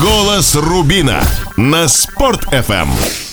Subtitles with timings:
[0.00, 1.22] Голос Рубина
[1.56, 3.25] на Спорт FM.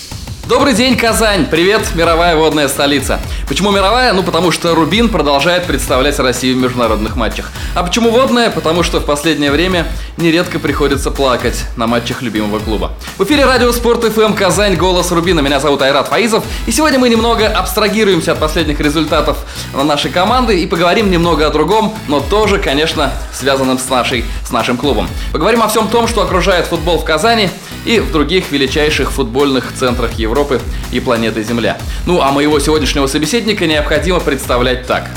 [0.46, 1.46] Добрый день, Казань!
[1.46, 3.18] Привет, мировая водная столица.
[3.48, 4.12] Почему мировая?
[4.12, 7.50] Ну, потому что Рубин продолжает представлять Россию в международных матчах.
[7.74, 8.50] А почему водная?
[8.50, 9.86] Потому что в последнее время
[10.18, 12.92] нередко приходится плакать на матчах любимого клуба.
[13.16, 15.40] В эфире радио Спорт ФМ Казань, голос Рубина.
[15.40, 16.44] Меня зовут Айрат Фаизов.
[16.66, 19.38] И сегодня мы немного абстрагируемся от последних результатов
[19.72, 24.50] на нашей команды и поговорим немного о другом, но тоже, конечно, связанном с, нашей, с
[24.50, 25.08] нашим клубом.
[25.32, 27.48] Поговорим о всем том, что окружает футбол в Казани
[27.84, 30.60] и в других величайших футбольных центрах Европы
[30.92, 31.78] и планеты Земля.
[32.06, 35.10] Ну а моего сегодняшнего собеседника необходимо представлять так.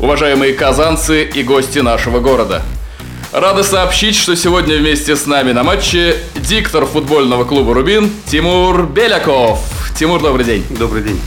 [0.00, 2.62] Уважаемые казанцы и гости нашего города.
[3.32, 9.60] Рады сообщить, что сегодня вместе с нами на матче диктор футбольного клуба «Рубин» Тимур Беляков.
[9.98, 10.64] Тимур, добрый день.
[10.70, 11.20] Добрый день.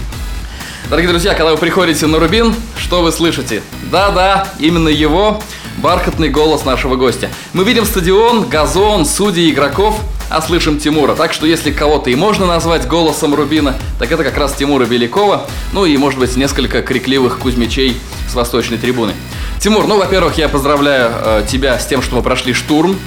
[0.90, 3.62] Дорогие друзья, когда вы приходите на Рубин, что вы слышите?
[3.92, 5.42] Да-да, именно его
[5.78, 7.30] бархатный голос нашего гостя.
[7.54, 10.00] Мы видим стадион, газон, судьи, игроков,
[10.32, 11.14] а слышим Тимура.
[11.14, 15.46] Так что если кого-то и можно назвать голосом Рубина, так это как раз Тимура Белякова,
[15.74, 17.98] ну и, может быть, несколько крикливых кузьмичей
[18.30, 19.14] с восточной трибуны.
[19.60, 22.98] Тимур, ну, во-первых, я поздравляю э, тебя с тем, что мы прошли штурм.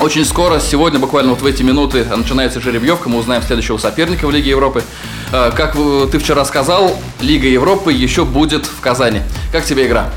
[0.00, 4.30] Очень скоро, сегодня, буквально вот в эти минуты, начинается жеребьевка, мы узнаем следующего соперника в
[4.30, 4.82] Лиге Европы.
[5.32, 5.76] Э, как
[6.10, 9.20] ты вчера сказал, Лига Европы еще будет в Казани.
[9.52, 10.10] Как тебе игра?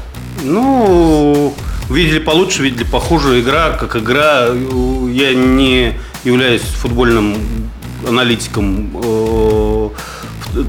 [0.44, 1.54] Ну,
[1.90, 3.40] видели получше, видели похуже.
[3.40, 4.48] Игра как игра.
[4.48, 7.36] Я не являюсь футбольным
[8.08, 9.90] аналитиком э,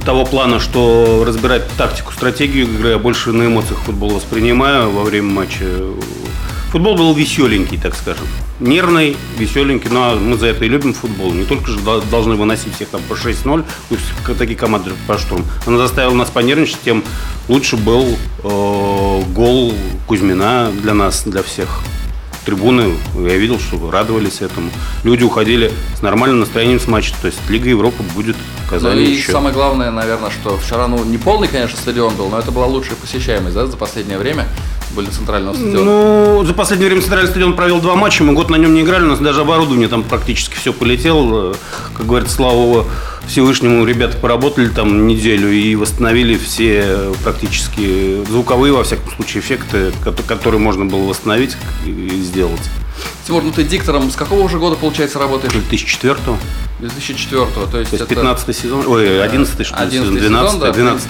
[0.05, 5.31] того плана, что разбирать тактику, стратегию игры, я больше на эмоциях футбол воспринимаю во время
[5.31, 5.67] матча.
[6.71, 8.27] Футбол был веселенький, так скажем.
[8.61, 9.91] Нервный, веселенький.
[9.91, 11.33] Но мы за это и любим футбол.
[11.33, 13.65] Не только же должны выносить всех там по 6-0,
[14.39, 15.45] такие команды по штурм.
[15.67, 17.03] Она заставила нас понервничать, тем
[17.49, 19.75] лучше был э, гол
[20.07, 21.83] Кузьмина для нас, для всех
[22.51, 24.71] трибуны, я видел, что радовались этому.
[25.05, 27.13] Люди уходили с нормальным настроением с матча.
[27.21, 29.31] То есть Лига Европы будет в Казани ну и еще.
[29.31, 32.97] самое главное, наверное, что вчера, ну, не полный, конечно, стадион был, но это была лучшая
[32.97, 34.49] посещаемость, да, за последнее время
[34.97, 35.85] были центрального стадиона?
[35.85, 39.05] Ну, за последнее время центральный стадион провел два матча, мы год на нем не играли,
[39.05, 41.55] у нас даже оборудование там практически все полетело.
[41.97, 42.85] Как говорится, слава
[43.31, 49.93] Всевышнему, ребята поработали там неделю и восстановили все практически звуковые, во всяком случае, эффекты,
[50.27, 52.61] которые можно было восстановить и сделать.
[53.25, 55.53] Тимур, ну ты диктором с какого уже года, получается, работаешь?
[55.53, 56.17] 2004
[56.81, 60.61] 2004 то есть, то есть 15 сезон, ой, 11 что ли, 11 сезон, 12 сезон,
[60.61, 60.73] да?
[60.73, 61.09] 12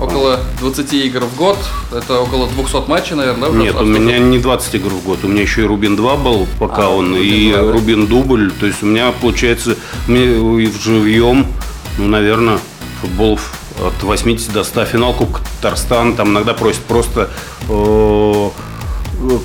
[0.00, 1.58] Около 20 игр в год,
[1.92, 3.56] это около 200 матчей, наверное, да?
[3.56, 6.46] Нет, у меня не 20 игр в год, у меня еще и Рубин 2 был,
[6.58, 11.46] пока а, он, Рубин и 2, Рубин дубль, то есть у меня получается, мне живьем,
[11.98, 12.58] ну, наверное,
[13.00, 17.30] футболов от 80 до 100, финал Кубка Татарстан, там иногда просят просто
[17.68, 18.50] э,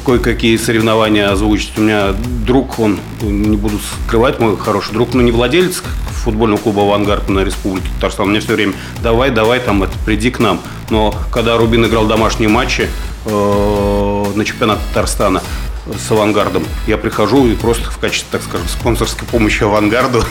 [0.06, 1.78] кое-какие соревнования озвучить.
[1.78, 2.14] У меня
[2.46, 5.84] друг, он, не буду скрывать, мой хороший друг, но не владелец
[6.26, 8.30] футбольного клуба «Авангард» на Республике Татарстан.
[8.30, 10.60] Мне все время давай, давай, там, это, приди к нам.
[10.90, 12.90] Но когда Рубин играл домашние матчи
[13.26, 15.42] э, на чемпионат Татарстана,
[15.86, 16.66] с авангардом.
[16.88, 20.24] Я прихожу и просто в качестве, так скажем, спонсорской помощи авангарду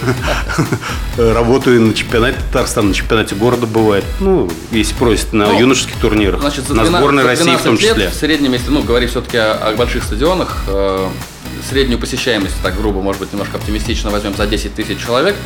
[1.16, 4.04] работаю на чемпионате Татарстана, на чемпионате города бывает.
[4.20, 7.76] Ну, если просят на ну, юношеских турнирах, значит, за 12, на сборной России в том
[7.76, 8.10] числе.
[8.10, 11.08] В среднем, если ну, говорить все-таки о, о больших стадионах, э,
[11.68, 15.36] среднюю посещаемость, так грубо, может быть, немножко оптимистично возьмем, за 10 тысяч человек,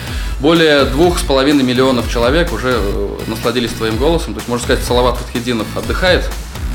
[0.41, 4.35] более двух с половиной миллионов человек уже э, насладились твоим голосом.
[4.35, 6.29] То есть, можно сказать, Салават Фатхидинов отдыхает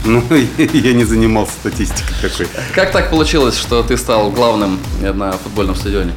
[0.05, 0.23] ну,
[0.57, 2.47] я не занимался статистикой такой.
[2.73, 6.13] Как так получилось, что ты стал главным на футбольном стадионе?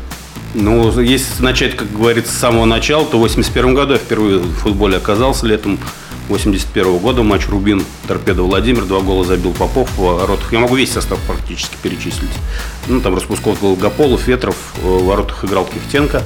[0.54, 4.54] Ну, если начать, как говорится, с самого начала, то в 81 году я впервые в
[4.54, 5.78] футболе оказался летом
[6.28, 7.22] 81 года.
[7.22, 10.52] Матч Рубин, Торпедо Владимир, два гола забил Попов в воротах.
[10.52, 12.30] Я могу весь состав практически перечислить.
[12.88, 16.22] Ну, там Распусков, Голгополов, Ветров, в воротах играл Кихтенко.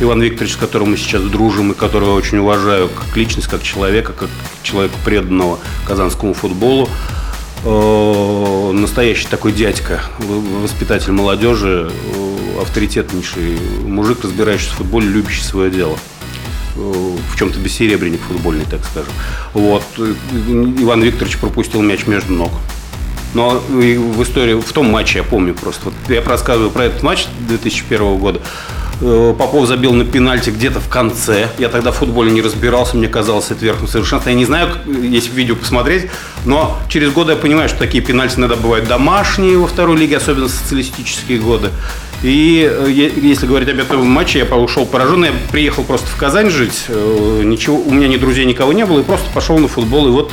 [0.00, 4.12] Иван Викторович, с которым мы сейчас дружим и которого очень уважаю как личность, как человека,
[4.12, 4.28] как
[4.62, 6.88] человека преданного казанскому футболу.
[7.64, 15.98] Э, настоящий такой дядька, воспитатель молодежи, э, авторитетнейший мужик, разбирающийся в футболе, любящий свое дело
[16.76, 19.12] э, в чем-то бессеребренник футбольный, так скажем.
[19.52, 19.82] Вот.
[19.98, 22.52] Иван Викторович пропустил мяч между ног.
[23.34, 27.26] Но в истории, в том матче, я помню просто, вот я рассказываю про этот матч
[27.40, 28.40] 2001 года,
[29.00, 31.48] Попов забил на пенальти где-то в конце.
[31.58, 34.30] Я тогда в футболе не разбирался, мне казалось это верхом совершенства.
[34.30, 36.10] Я не знаю, если видео посмотреть,
[36.44, 40.48] но через годы я понимаю, что такие пенальти иногда бывают домашние во второй лиге, особенно
[40.48, 41.70] социалистические годы.
[42.22, 45.28] И э, если говорить об этом матче, я ушел пораженный.
[45.28, 46.86] Я приехал просто в Казань жить.
[46.88, 49.00] Э, ничего, у меня ни друзей, никого не было.
[49.00, 50.08] И просто пошел на футбол.
[50.08, 50.32] И вот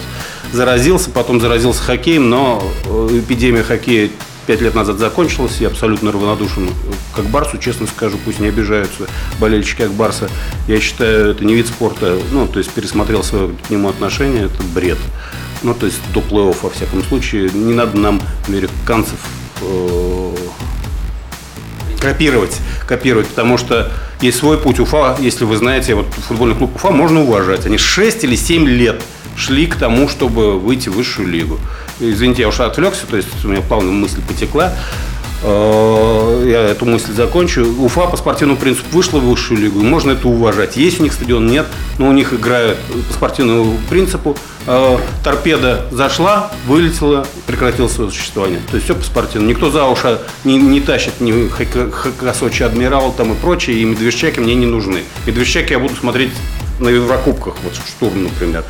[0.52, 2.64] заразился, потом заразился хоккеем, но
[3.12, 4.10] эпидемия хоккея
[4.46, 5.58] пять лет назад закончилась.
[5.60, 6.70] Я абсолютно равнодушен
[7.16, 9.08] к Акбарсу, честно скажу, пусть не обижаются
[9.40, 10.30] болельщики Акбарса.
[10.68, 14.62] Я считаю, это не вид спорта, ну, то есть пересмотрел свое к нему отношение, это
[14.74, 14.98] бред.
[15.64, 17.50] Ну, то есть до плей-офф, во всяком случае.
[17.50, 19.18] Не надо нам американцев
[19.62, 20.36] э,
[22.00, 22.56] копировать,
[22.88, 24.80] копировать, потому что есть свой путь.
[24.80, 27.66] Уфа, если вы знаете, вот футбольный клуб Уфа можно уважать.
[27.66, 29.02] Они 6 или 7 лет
[29.36, 31.60] шли к тому, чтобы выйти в высшую лигу.
[32.00, 34.74] Извините, я уж отвлекся, то есть у меня плавно мысль потекла.
[35.44, 37.66] Э, я эту мысль закончу.
[37.80, 40.76] Уфа по спортивному принципу вышла в высшую лигу, можно это уважать.
[40.76, 41.68] Есть у них стадион, нет,
[42.00, 44.36] но у них играют по спортивному принципу.
[44.66, 48.60] Э, торпеда зашла, вылетела, прекратила свое существование.
[48.70, 49.52] То есть все по спортивному.
[49.52, 54.56] Никто за уши не, не тащит ни Сочи Адмирал там и прочее, и медвежчаки мне
[54.56, 55.04] не нужны.
[55.28, 56.32] Медвежчаки я буду смотреть
[56.80, 58.64] на Еврокубках, вот штурм, например.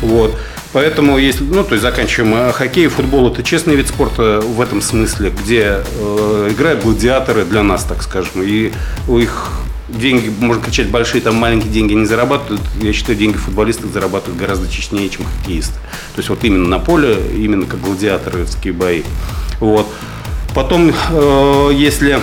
[0.00, 0.36] Вот.
[0.72, 4.80] Поэтому, если, ну, то есть заканчиваем э, хоккей, футбол это честный вид спорта в этом
[4.80, 8.72] смысле, где э, играют гладиаторы для нас, так скажем, и
[9.08, 9.50] у их
[9.88, 12.62] деньги, можно кричать, большие, там маленькие деньги не зарабатывают.
[12.80, 15.74] Я считаю, деньги футболистов зарабатывают гораздо честнее, чем хоккеисты.
[16.14, 19.02] То есть вот именно на поле, именно как гладиаторские бои.
[19.58, 19.88] Вот.
[20.54, 22.20] Потом, э, если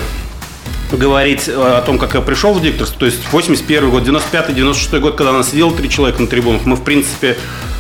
[0.92, 5.34] говорить о том, как я пришел в дикторство, то есть 81 год, 95-96 год, когда
[5.34, 7.38] нас сидело три человека на трибунах, мы, в принципе,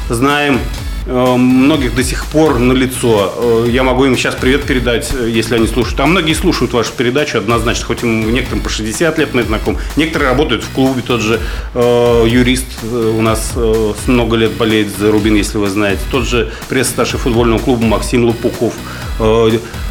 [0.09, 0.59] знаем
[1.07, 3.33] многих до сих пор на лицо.
[3.38, 6.00] Э, я могу им сейчас привет передать, э, если они слушают.
[6.00, 9.77] А многие слушают вашу передачу однозначно, хоть им некоторым по 60 лет мы знаком.
[9.95, 11.39] Некоторые работают в клубе, тот же
[11.74, 16.01] э, юрист у нас э, много лет болеет за Рубин, если вы знаете.
[16.12, 18.74] Тот же пресс-старший футбольного клуба Максим Лопухов.
[19.19, 19.50] Э,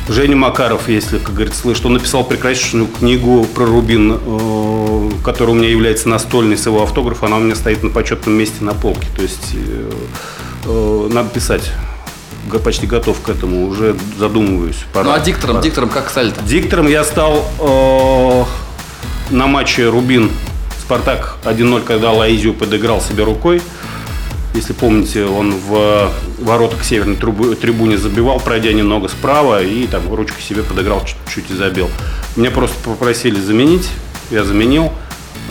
[0.09, 5.59] Женя Макаров, если, как говорится, слышит, он написал прекраснейшую книгу про Рубин, э, которая у
[5.59, 9.09] меня является настольной с его автографом, она у меня стоит на почетном месте на полке.
[9.17, 9.91] То есть э,
[10.67, 11.71] э, надо писать
[12.63, 14.79] почти готов к этому, уже задумываюсь.
[14.93, 15.63] Пора, ну а диктором, пора.
[15.63, 16.43] диктором как стали-то?
[16.43, 18.45] Диктором я стал э,
[19.31, 20.31] на матче Рубин
[20.81, 23.61] Спартак 1-0, когда Лаизию подыграл себе рукой.
[24.55, 30.41] Если помните, он в ворота к северной трибуне забивал, пройдя немного справа, и там ручкой
[30.41, 31.91] себе подыграл чуть-чуть и забил.
[32.37, 33.89] Меня просто попросили заменить,
[34.31, 34.93] я заменил.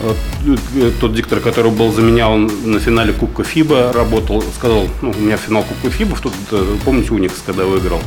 [0.02, 5.36] Э, тот диктор, который был заменял на финале Кубка ФИБА, работал, сказал, ну, у меня
[5.36, 8.00] финал Кубка ФИБА, тут, э, помните, Уникс, когда выиграл.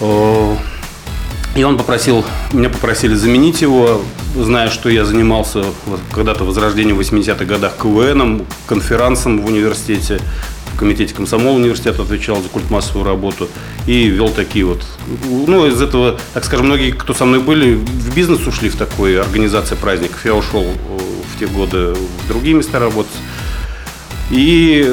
[0.00, 0.56] Э,
[1.56, 4.00] и он попросил, меня попросили заменить его,
[4.34, 5.64] зная, что я занимался
[6.12, 10.20] когда-то возрождением в 80-х годах КВНом, конферансом в университете,
[10.72, 13.48] в комитете комсомола университета отвечал за культмассовую работу
[13.86, 14.82] и вел такие вот.
[15.24, 19.20] Ну, из этого, так скажем, многие, кто со мной были, в бизнес ушли в такой
[19.20, 20.24] организации праздников.
[20.24, 20.98] Я ушел э,
[21.34, 23.12] в те годы в другие места работать.
[24.30, 24.88] И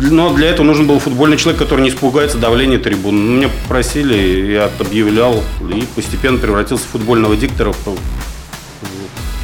[0.00, 3.36] но для этого нужен был футбольный человек, который не испугается давления трибун.
[3.38, 5.42] Меня попросили, я объявлял
[5.72, 7.74] и постепенно превратился в футбольного диктора,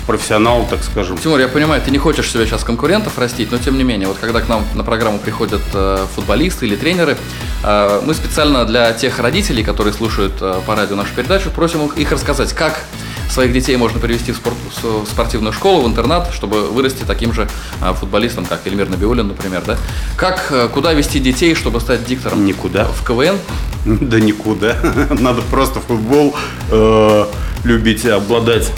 [0.07, 1.19] профессионал, так скажем.
[1.19, 4.19] Тимур, я понимаю, ты не хочешь себя сейчас конкурентов растить, но тем не менее, вот
[4.19, 7.17] когда к нам на программу приходят э, футболисты или тренеры,
[7.63, 12.13] э, мы специально для тех родителей, которые слушают э, по радио нашу передачу, просим их
[12.13, 12.85] рассказать, как
[13.29, 17.49] своих детей можно привести в, спорт, в спортивную школу, в интернат, чтобы вырасти таким же
[17.81, 19.77] а, футболистом, как Эльмир Набиулин, например, да?
[20.17, 22.45] Как, э, куда вести детей, чтобы стать диктором?
[22.45, 22.85] Никуда.
[22.85, 23.37] В КВН?
[23.85, 24.77] Да никуда.
[25.11, 26.35] Надо просто футбол
[26.71, 27.27] э,
[27.65, 28.73] любить, обладать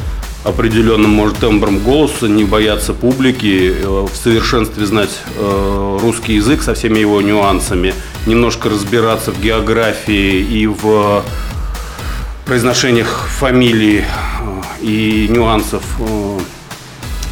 [0.46, 6.74] определенным, может, тембром голоса, не бояться публики, э, в совершенстве знать э, русский язык со
[6.74, 7.93] всеми его нюансами,
[8.26, 11.24] немножко разбираться в географии и в
[12.44, 15.82] произношениях фамилий э, и нюансов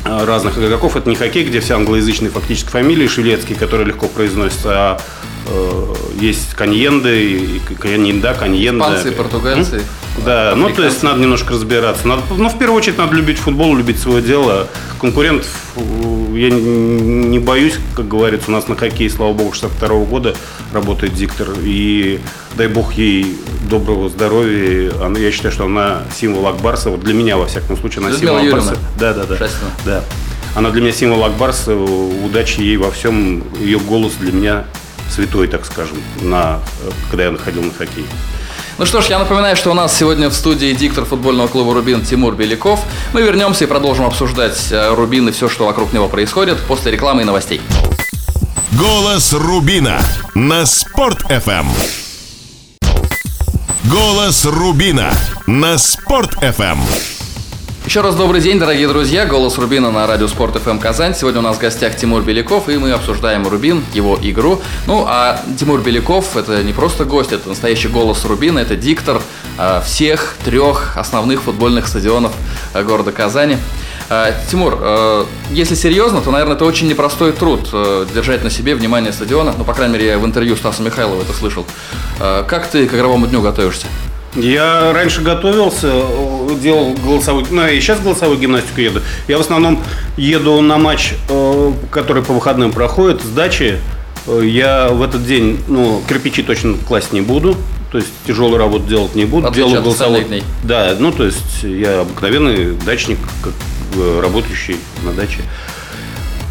[0.05, 0.97] разных игроков.
[0.97, 5.01] Это не хоккей, где все англоязычные фактически фамилии шведские, которые легко произносятся, а
[6.19, 8.85] есть каньенды, каньенда, каньенда.
[8.85, 9.83] Испанцы, португальцы.
[10.25, 12.07] Да, ну то есть надо немножко разбираться.
[12.07, 14.69] Надо, ну, в первую очередь надо любить футбол, любить свое дело.
[15.01, 20.35] Конкурентов я не боюсь, как говорится, у нас на хоккее, слава богу, 62 -го года
[20.73, 21.49] работает диктор.
[21.63, 22.21] И
[22.57, 23.37] дай бог ей
[23.69, 24.93] доброго здоровья.
[25.03, 26.91] Она, я считаю, что она символ Акбарса.
[26.91, 28.37] Вот для меня, во всяком случае, она символ.
[28.37, 28.77] Акбарса.
[28.99, 29.49] Да, да, да.
[29.85, 30.05] да.
[30.55, 31.75] Она для меня символ Акбарса.
[31.75, 33.43] Удачи ей во всем.
[33.61, 34.65] Ее голос для меня
[35.15, 36.61] святой, так скажем, на,
[37.11, 38.07] когда я находил на хоккей.
[38.77, 42.05] Ну что ж, я напоминаю, что у нас сегодня в студии диктор футбольного клуба «Рубин»
[42.05, 42.81] Тимур Беляков.
[43.13, 47.23] Мы вернемся и продолжим обсуждать э, «Рубин» и все, что вокруг него происходит после рекламы
[47.23, 47.61] и новостей.
[48.73, 50.01] Голос Рубина
[50.35, 51.69] на Спорт-ФМ.
[53.85, 55.13] Голос Рубина
[55.47, 57.14] на Спорт-ФМ.
[57.85, 59.27] Еще раз добрый день, дорогие друзья.
[59.27, 61.15] Голос Рубина на радио Спорт ФМ Казань.
[61.15, 64.63] Сегодня у нас в гостях Тимур Беляков, и мы обсуждаем Рубин, его игру.
[64.87, 69.21] Ну, а Тимур Беляков это не просто гость, это настоящий голос Рубина, это диктор
[69.59, 72.33] э, всех трех основных футбольных стадионов
[72.73, 73.59] э, города Казани.
[74.09, 74.79] Э, Тимур,
[75.51, 77.69] если серьезно, то, наверное, это очень непростой труд
[78.15, 79.55] держать на себе внимание стадиона.
[79.59, 81.67] Ну, по крайней мере, я в интервью Стаса Михайлова это слышал.
[82.19, 83.89] Как ты к игровому дню готовишься?
[84.37, 85.93] Я раньше готовился,
[86.61, 89.01] делал голосовую, ну и сейчас голосовую гимнастику еду.
[89.29, 89.83] Я в основном
[90.17, 93.79] еду на матч, э, который по выходным проходит, с дачи.
[94.27, 97.57] Э, я в этот день, ну, кирпичи точно класть не буду,
[97.93, 99.51] то есть тяжелую работу делать не буду.
[99.53, 100.25] Делаю голосовую.
[100.25, 100.43] Дней.
[100.65, 103.53] Да, ну то есть я обыкновенный дачник, как
[103.97, 105.43] э, работающий на даче.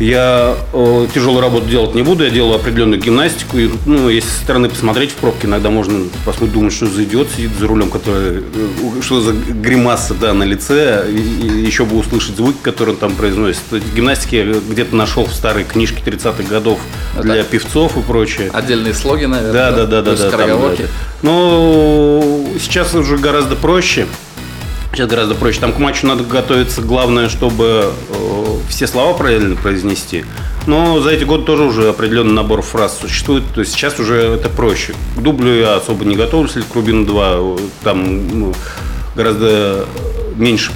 [0.03, 3.57] Я э, тяжелую работу делать не буду, я делаю определенную гимнастику.
[3.57, 7.29] И, ну, если со стороны посмотреть в пробке, иногда можно посмотреть, думать, что за идиот
[7.29, 11.97] сидит за рулем, который, э, что за гримаса да, на лице, и, и еще бы
[11.97, 13.61] услышать звуки, которые он там произносит.
[13.95, 16.79] Гимнастики я где-то нашел в старой книжке 30-х годов
[17.13, 18.49] Это для певцов и прочее.
[18.51, 19.53] Отдельные слоги, наверное.
[19.53, 20.15] Да, да, да, да.
[20.15, 20.83] да, да, там, да.
[21.21, 24.05] Но сейчас уже гораздо проще.
[24.93, 25.59] Сейчас гораздо проще.
[25.59, 26.81] Там к матчу надо готовиться.
[26.81, 30.23] Главное, чтобы э, все слова правильно произнести.
[30.67, 33.43] Но за эти годы тоже уже определенный набор фраз существует.
[33.55, 34.93] То есть сейчас уже это проще.
[35.17, 37.57] К дублю я особо не готовлюсь, к Рубину 2.
[37.83, 38.53] Там ну,
[39.15, 39.87] гораздо
[40.35, 40.71] меньше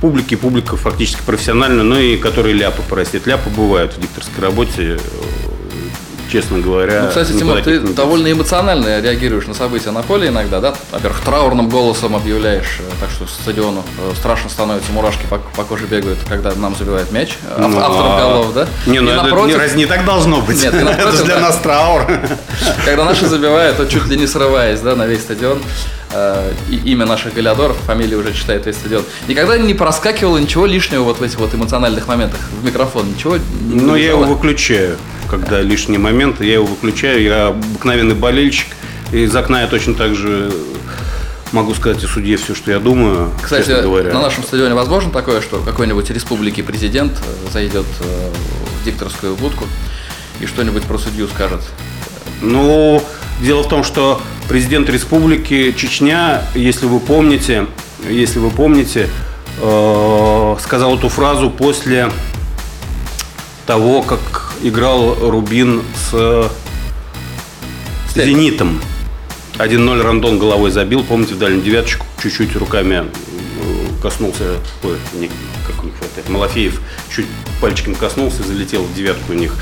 [0.00, 3.28] публики, публика фактически профессиональная, но и которые ляпы простит.
[3.28, 4.98] Ляпы бывают в дикторской работе
[6.30, 7.02] честно говоря.
[7.02, 10.74] Ну, кстати, Тимур, ты довольно эмоционально реагируешь на события на поле иногда, да?
[10.92, 15.86] Во-первых, траурным голосом объявляешь, э, так что стадиону э, страшно становится, мурашки по, по коже
[15.86, 17.36] бегают, когда нам забивает мяч.
[17.56, 18.66] Ав, ну, автором голов, да?
[18.86, 19.56] Не, ну и это напротив...
[19.56, 20.62] не, раз не так должно быть.
[20.62, 22.02] Нет, напротив, это для нас траур.
[22.84, 25.58] Когда наши забивают, то чуть ли не срываясь, да, на весь стадион.
[26.12, 26.52] Э,
[26.84, 29.04] имя наших голядоров, фамилия уже читает весь стадион.
[29.28, 33.08] Никогда не проскакивало ничего лишнего вот в этих вот эмоциональных моментах в микрофон?
[33.08, 34.96] Ничего не Ну, я его выключаю,
[35.30, 37.22] когда лишний момент, я его выключаю.
[37.22, 38.66] Я обыкновенный болельщик.
[39.12, 40.52] Из окна я точно так же
[41.52, 43.30] могу сказать и судье все, что я думаю.
[43.42, 44.12] Кстати, говоря.
[44.12, 48.30] на нашем стадионе возможно такое, что какой-нибудь республики президент э, зайдет э,
[48.80, 49.64] в дикторскую будку
[50.40, 51.60] и что-нибудь про судью скажет?
[52.40, 53.02] Ну,
[53.40, 57.66] дело в том, что президент республики Чечня, если вы помните,
[58.08, 59.08] если вы помните,
[59.60, 62.10] э, сказал эту фразу после
[63.66, 66.50] того, как играл Рубин с
[68.14, 68.80] Зенитом.
[69.58, 75.28] 1-0 Рандон головой забил, помните, в дальнюю девяточку чуть-чуть руками э, коснулся, ой, не,
[75.66, 76.80] как у них это, Малафеев
[77.14, 77.26] чуть
[77.60, 79.54] пальчиком коснулся, залетел в девятку у них.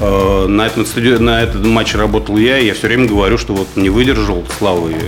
[0.00, 0.84] Э, на этом,
[1.24, 4.94] на этот матч работал я, и я все время говорю, что вот не выдержал Славы
[4.94, 5.00] э,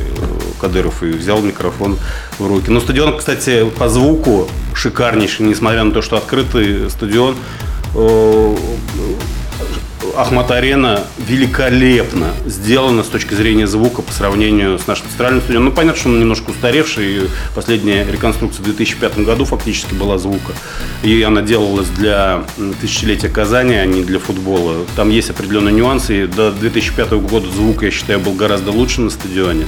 [0.60, 1.98] Кадыров и взял микрофон
[2.38, 2.70] в руки.
[2.70, 7.36] Но стадион, кстати, по звуку шикарнейший, несмотря на то, что открытый стадион.
[7.94, 8.56] Э,
[10.16, 15.68] Ахмат-арена великолепно сделана с точки зрения звука по сравнению с нашим центральным стадионом.
[15.68, 17.30] Ну, понятно, что он немножко устаревший.
[17.54, 20.54] Последняя реконструкция в 2005 году фактически была звука.
[21.04, 22.44] И она делалась для
[22.80, 24.84] тысячелетия Казани, а не для футбола.
[24.96, 26.24] Там есть определенные нюансы.
[26.24, 29.66] И до 2005 года звук, я считаю, был гораздо лучше на стадионе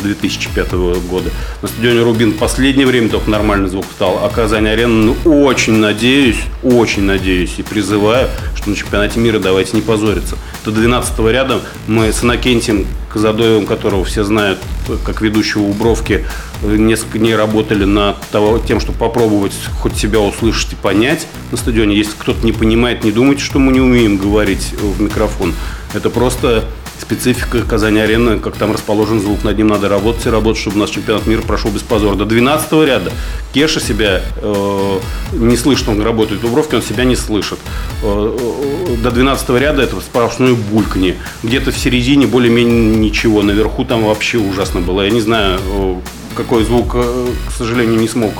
[0.00, 0.72] 2005
[1.08, 1.30] года.
[1.62, 4.20] На стадионе Рубин в последнее время только нормальный звук стал.
[4.24, 9.82] А Казань-арена, ну, очень надеюсь, очень надеюсь и призываю, что на чемпионате мира давайте не
[9.82, 10.36] позориться.
[10.64, 14.58] До 12 ряда мы с Иннокентием Казадоевым, которого все знают
[15.04, 16.24] как ведущего Убровки,
[16.62, 21.96] несколько дней работали над того, тем, чтобы попробовать хоть себя услышать и понять на стадионе.
[21.96, 25.54] Если кто-то не понимает, не думайте, что мы не умеем говорить в микрофон.
[25.92, 26.64] Это просто
[27.00, 30.90] специфика Казани-арены, как там расположен звук, над ним надо работать и работать, чтобы у нас
[30.90, 32.14] чемпионат мира прошел без позора.
[32.14, 33.12] До 12 ряда
[33.52, 34.98] Кеша себя э,
[35.32, 37.58] не слышит, он работает в Дубровке, он себя не слышит.
[38.02, 41.16] Э, э, до 12 ряда это сплошное бульканье.
[41.42, 45.02] Где-то в середине более-менее ничего, наверху там вообще ужасно было.
[45.02, 45.94] Я не знаю, э,
[46.36, 48.32] какой звук, э, к сожалению, не смог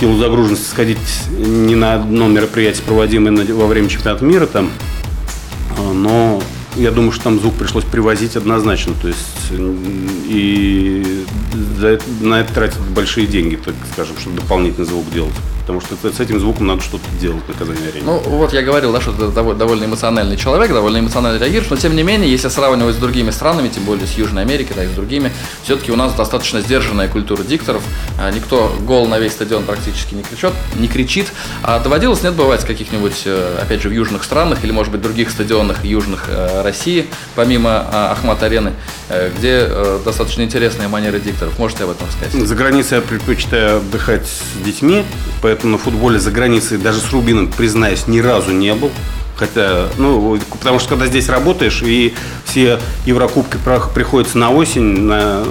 [0.00, 0.98] силу загруженности сходить
[1.30, 4.70] ни на одно мероприятие, проводимое во время чемпионата мира там.
[5.76, 6.42] Э, но
[6.76, 8.94] я думаю, что там звук пришлось привозить однозначно.
[9.00, 9.52] То есть
[10.26, 11.24] и
[11.82, 15.34] это, на это тратят большие деньги, так скажем, чтобы дополнительный звук делать.
[15.68, 18.02] Потому что с этим звуком надо что-то делать на Казани-арене.
[18.02, 21.94] Ну, вот я говорил, да, что ты довольно эмоциональный человек, довольно эмоционально реагируешь, но тем
[21.94, 24.92] не менее, если сравнивать с другими странами, тем более с Южной Америкой, да и с
[24.92, 25.30] другими,
[25.62, 27.82] все-таки у нас достаточно сдержанная культура дикторов.
[28.18, 31.26] А, никто гол на весь стадион практически не кричит, не кричит.
[31.62, 35.28] А доводилось, нет, бывать каких-нибудь, э, опять же, в южных странах или, может быть, других
[35.28, 38.72] стадионах южных э, России, помимо а, Ахмат-арены,
[39.10, 39.68] э, где
[40.02, 41.58] достаточно интересные манеры дикторов.
[41.58, 42.48] Можете об этом сказать?
[42.48, 45.04] За границей я предпочитаю отдыхать с детьми,
[45.42, 48.90] поэтому на футболе за границей даже с Рубином, признаюсь, ни разу не был.
[49.38, 52.12] Хотя, ну, потому что когда здесь работаешь, и
[52.44, 53.56] все Еврокубки
[53.94, 55.44] приходятся на осень, на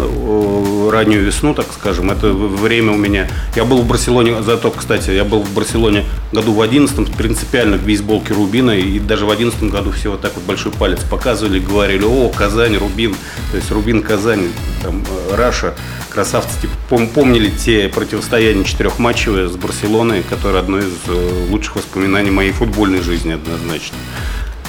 [0.92, 3.30] раннюю весну, так скажем, это время у меня.
[3.56, 7.82] Я был в Барселоне, зато, кстати, я был в Барселоне году в 11 принципиально к
[7.82, 12.04] бейсболке Рубина, и даже в 11 году все вот так вот большой палец показывали, говорили,
[12.04, 13.16] о, Казань, Рубин,
[13.52, 14.50] то есть Рубин, Казань,
[14.84, 15.76] там, э, Раша
[16.18, 22.32] красавцы типа, пом- помнили те противостояния четырехматчевые с Барселоной, которые одно из э, лучших воспоминаний
[22.32, 23.96] моей футбольной жизни однозначно.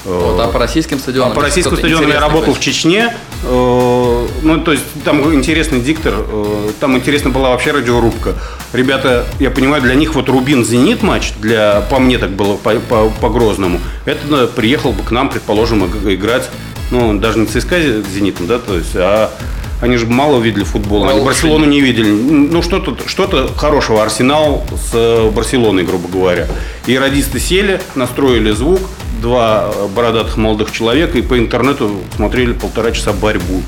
[0.04, 1.32] Вот, а по российским стадионам?
[1.32, 3.16] А по российским стадионам я работал в Чечне.
[3.44, 6.16] Э, ну, то есть там интересный диктор.
[6.18, 8.34] Э, там интересна была вообще радиорубка.
[8.74, 13.08] Ребята, я понимаю, для них вот Рубин-Зенит матч, для, по мне так было, по, по,
[13.08, 16.50] по Грозному, это приехал бы к нам, предположим, играть,
[16.90, 19.30] ну, даже не ЦСКА Зенитом, да, то есть, а
[19.80, 22.10] они же мало видели футбола, они Барселону не видели.
[22.10, 24.02] Ну, что-то что хорошего.
[24.02, 26.48] Арсенал с э, Барселоной, грубо говоря.
[26.86, 28.80] И радисты сели, настроили звук,
[29.20, 33.62] два бородатых молодых человека, и по интернету смотрели полтора часа борьбу.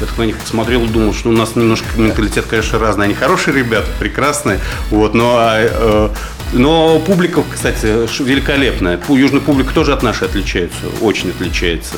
[0.00, 3.06] Я так на них посмотрел и думал, что у нас немножко менталитет, конечно, разный.
[3.06, 4.60] Они хорошие ребята, прекрасные.
[4.90, 6.08] Вот, но, а, э,
[6.52, 7.86] но публика, кстати,
[8.22, 9.00] великолепная.
[9.08, 11.96] Южная публика тоже от нашей отличается, очень отличается.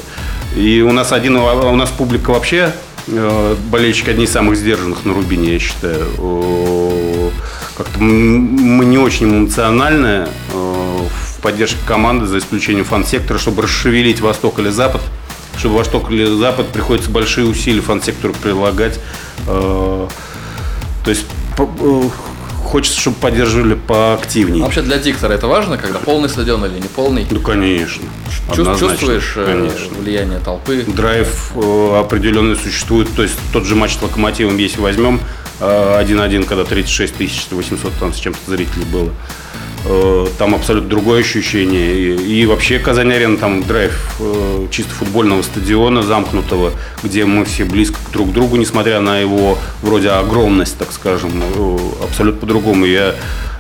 [0.57, 2.73] И у нас один, у нас публика вообще
[3.11, 7.33] Э, болельщики одни из самых сдержанных на Рубине, я считаю.
[7.77, 14.59] Как-то мы не очень эмоциональны э, в поддержке команды, за исключением фан-сектора, чтобы расшевелить Восток
[14.59, 15.01] или Запад.
[15.57, 18.99] Чтобы Восток или Запад приходится большие усилия фан-сектору прилагать.
[19.47, 20.09] Э,
[21.05, 21.25] то есть
[22.69, 24.63] хочется, чтобы поддерживали поактивнее.
[24.63, 27.27] Вообще для диктора это важно, когда полный стадион или не полный?
[27.31, 28.05] Ну, конечно.
[28.55, 29.99] Чувств, чувствуешь э, конечно.
[29.99, 30.85] влияние толпы?
[30.87, 33.09] Драйв э, определенный существует.
[33.15, 35.21] То есть тот же матч с Локомотивом, если возьмем,
[35.61, 39.11] 1-1, э, когда 36 тысяч 800 там с чем-то зрителей было.
[39.85, 41.95] Э, там абсолютно другое ощущение.
[41.95, 47.99] И, и вообще Казань-Арена, там драйв э, чисто футбольного стадиона замкнутого, где мы все близко
[48.13, 52.87] друг к другу, несмотря на его вроде огромность, так скажем, э, абсолютно по-другому.
[52.87, 53.15] Я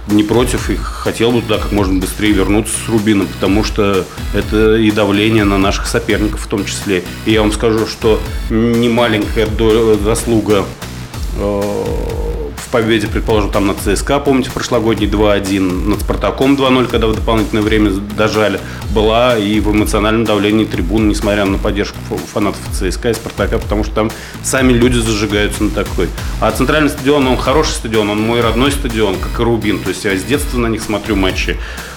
[0.08, 4.76] не против и хотел бы туда как можно быстрее вернуться с Рубином, потому что это
[4.76, 7.04] и давление на наших соперников в том числе.
[7.26, 9.46] И я вам скажу, что не маленькая
[10.02, 10.64] заслуга
[12.68, 17.62] в победе, предположим, там на ЦСКА, помните, прошлогодний 2-1, над Спартаком 2-0, когда в дополнительное
[17.62, 18.60] время дожали,
[18.94, 21.96] была и в эмоциональном давлении трибун, несмотря на поддержку
[22.32, 24.10] фанатов ЦСКА и Спартака, потому что там
[24.42, 26.08] сами люди зажигаются на такой.
[26.42, 30.04] А центральный стадион, он хороший стадион, он мой родной стадион, как и Рубин, то есть
[30.04, 31.56] я с детства на них смотрю матчи.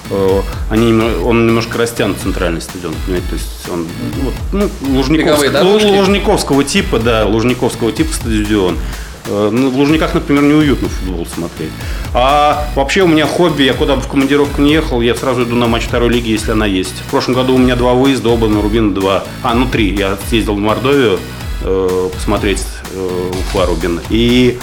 [0.10, 3.88] Э, они, он немножко растянут центральный стадион, понимаете, то есть он
[4.24, 8.78] вот, ну, Лужниковского, Лужниковского типа, да, Лужниковского типа стадион.
[9.26, 11.72] Э, ну, в Лужниках, например, неуютно футбол смотреть.
[12.14, 15.56] А вообще у меня хобби, я куда бы в командировку не ехал, я сразу иду
[15.56, 16.96] на матч второй лиги, если она есть.
[17.08, 19.24] В прошлом году у меня два выезда, оба на Рубин два.
[19.44, 19.96] А, ну три.
[19.96, 21.20] Я съездил в Мордовию
[21.64, 24.00] э, посмотреть э, Уфа Рубин.
[24.10, 24.58] И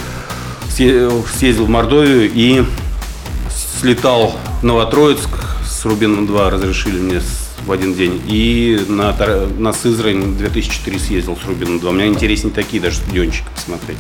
[0.71, 2.64] съездил в Мордовию и
[3.81, 5.29] слетал в Новотроицк
[5.66, 7.21] с Рубином 2, разрешили мне
[7.68, 8.20] в один день.
[8.26, 9.14] И на,
[9.59, 11.90] на Сызрань 2004 съездил с Рубином 2.
[11.90, 13.98] У меня интереснее такие даже стадиончики посмотреть.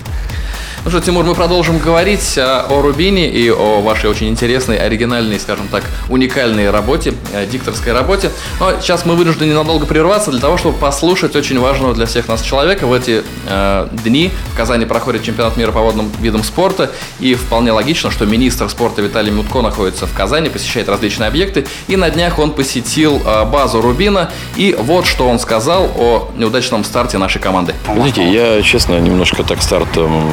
[0.88, 5.38] Ну что, Тимур, мы продолжим говорить э, о Рубине и о вашей очень интересной, оригинальной,
[5.38, 8.30] скажем так, уникальной работе, э, дикторской работе.
[8.58, 12.40] Но сейчас мы вынуждены ненадолго прерваться для того, чтобы послушать очень важного для всех нас
[12.40, 12.86] человека.
[12.86, 17.70] В эти э, дни в Казани проходит чемпионат мира по водным видам спорта, и вполне
[17.70, 22.38] логично, что министр спорта Виталий Мутко находится в Казани, посещает различные объекты, и на днях
[22.38, 27.74] он посетил э, базу Рубина, и вот что он сказал о неудачном старте нашей команды.
[27.84, 30.30] Знаете, я, честно, немножко так стартом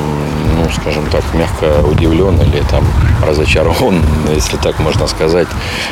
[0.55, 2.83] ну, скажем так, мягко удивлен или там
[3.25, 4.01] разочарован,
[4.35, 5.47] если так можно сказать,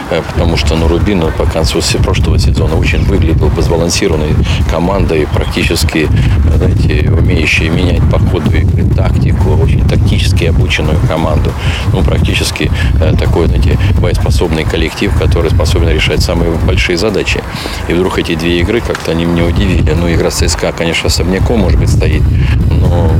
[0.10, 4.36] э, потому что ну, Рубин ну, по концу прошлого сезона очень выглядел бы сбалансированной
[4.70, 6.10] командой, практически,
[6.56, 11.52] знаете, умеющей менять по ходу игры тактику, очень тактически обученную команду,
[11.92, 17.44] ну, практически э, такой, знаете, боеспособный коллектив, который способен решать самые большие задачи.
[17.88, 19.92] И вдруг эти две игры как-то они меня удивили.
[19.94, 22.24] Ну, игра с ЦСКА, конечно, особняком, может быть, стоит,
[22.70, 23.12] но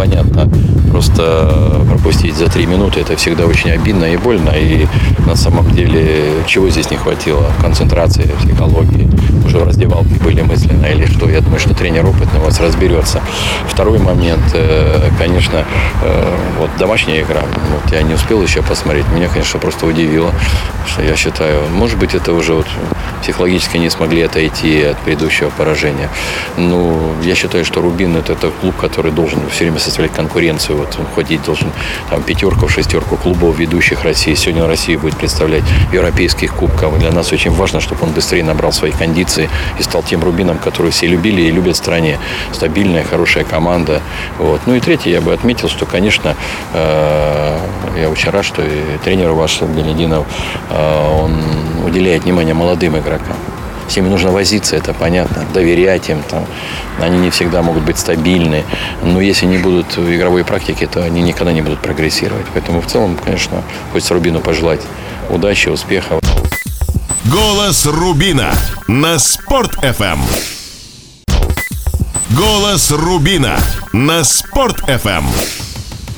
[0.00, 0.48] понятно.
[0.90, 4.50] Просто пропустить за три минуты это всегда очень обидно и больно.
[4.50, 4.86] И
[5.26, 7.44] на самом деле, чего здесь не хватило?
[7.60, 9.10] Концентрации, психологии.
[9.44, 11.28] Уже в раздевалке были мысленно или что.
[11.28, 13.20] Я думаю, что тренер опытный у вас разберется.
[13.68, 15.64] Второй момент, э, конечно,
[16.02, 17.42] э, вот домашняя игра.
[17.72, 19.04] Вот я не успел еще посмотреть.
[19.14, 20.32] Меня, конечно, просто удивило.
[20.86, 22.66] Что я считаю, может быть, это уже вот
[23.22, 26.08] психологически не смогли отойти от предыдущего поражения.
[26.56, 30.78] Ну, я считаю, что Рубин это клуб, который должен все время составлять конкуренцию.
[30.78, 31.70] Вот он ходить должен
[32.08, 34.34] там пятерку, шестерку клубов ведущих России.
[34.34, 36.98] Сегодня Россия будет представлять европейских кубков.
[36.98, 40.92] Для нас очень важно, чтобы он быстрее набрал свои кондиции и стал тем Рубином, который
[40.92, 42.18] все любили и любят в стране.
[42.52, 44.00] Стабильная, хорошая команда.
[44.38, 44.60] Вот.
[44.66, 46.36] Ну и третье, я бы отметил, что, конечно,
[46.72, 47.58] э,
[47.98, 50.26] я очень рад, что и тренер ваш, Белединов,
[50.70, 51.36] э, он
[51.84, 53.36] уделяет внимание молодым игрокам.
[53.90, 56.22] С ними нужно возиться, это понятно, доверять им.
[56.22, 56.46] Там.
[57.00, 58.64] Они не всегда могут быть стабильны.
[59.02, 62.46] Но если не будут в игровой практике, то они никогда не будут прогрессировать.
[62.54, 64.80] Поэтому в целом, конечно, хочется Рубину пожелать
[65.28, 66.20] удачи, успехов.
[67.24, 68.52] Голос Рубина
[68.86, 70.20] на Спорт FM.
[72.30, 73.56] Голос Рубина
[73.92, 75.24] на Спорт FM.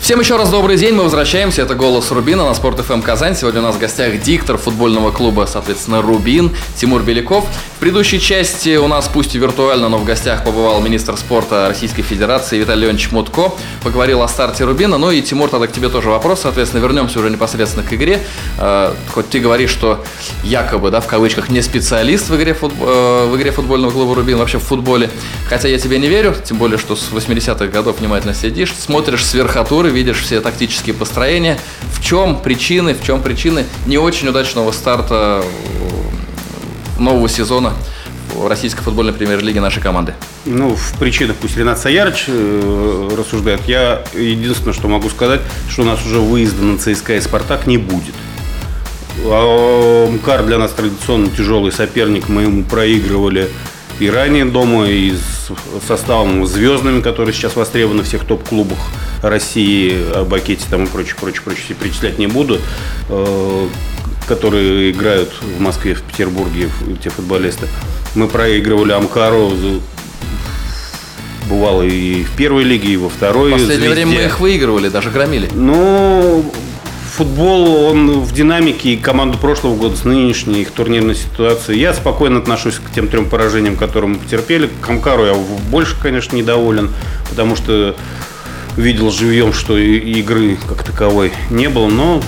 [0.02, 3.36] Всем еще раз добрый день, мы возвращаемся, это «Голос Рубина» на Спорт ФМ Казань.
[3.36, 7.46] Сегодня у нас в гостях диктор футбольного клуба, соответственно, Рубин, Тимур Беляков.
[7.76, 12.02] В предыдущей части у нас, пусть и виртуально, но в гостях побывал министр спорта Российской
[12.02, 13.52] Федерации Виталий Леонидович Мутко.
[13.84, 17.30] Поговорил о старте Рубина, ну и, Тимур, тогда к тебе тоже вопрос, соответственно, вернемся уже
[17.30, 18.20] непосредственно к игре.
[18.58, 20.04] Э, хоть ты говоришь, что
[20.42, 22.74] якобы, да, в кавычках, не специалист в игре, футб...
[22.80, 25.10] э, в игре футбольного клуба Рубин, вообще в футболе,
[25.48, 29.34] хотя я тебе не верю, тем более, что с 80-х годов внимательно следишь, смотришь с
[29.34, 31.58] верхотуры, видишь все тактические построения.
[31.92, 35.44] В чем причины, в чем причины не очень удачного старта
[36.98, 37.72] нового сезона
[38.48, 40.14] российской футбольной премьер-лиге нашей команды?
[40.44, 43.60] Ну, в причинах пусть Ренат Саярыч э, рассуждает.
[43.66, 47.78] Я единственное, что могу сказать, что у нас уже выезда на ЦСКА и Спартак не
[47.78, 48.14] будет.
[49.24, 52.28] А МКАР для нас традиционно тяжелый соперник.
[52.28, 53.50] Мы ему проигрывали
[54.00, 55.52] и ранее дома, и с
[55.86, 58.78] составом звездными, которые сейчас востребованы в всех топ-клубах
[59.22, 62.60] России, о Бакете там и прочее, прочее, прочее, перечислять не буду,
[63.08, 63.68] э,
[64.26, 66.68] которые играют в Москве, в Петербурге,
[67.02, 67.66] те футболисты.
[68.14, 69.52] Мы проигрывали Амкару,
[71.48, 73.50] бывало и в первой лиге, и во второй.
[73.50, 73.94] В последнее звезде.
[73.94, 75.48] время мы их выигрывали, даже громили.
[75.52, 76.44] Ну,
[77.12, 81.80] футбол, он в динамике и команду прошлого года с нынешней их турнирной ситуацией.
[81.80, 84.70] Я спокойно отношусь к тем трем поражениям, которые мы потерпели.
[84.80, 85.34] К Амкару я
[85.70, 86.90] больше, конечно, недоволен,
[87.28, 87.94] потому что
[88.76, 92.22] видел живьем, что игры как таковой не было, но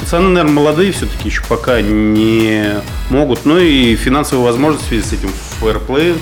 [0.00, 3.44] пацаны, наверное, молодые все-таки еще пока не могут.
[3.44, 5.30] Ну и финансовые возможности в связи с этим
[5.60, 6.14] фэрплей,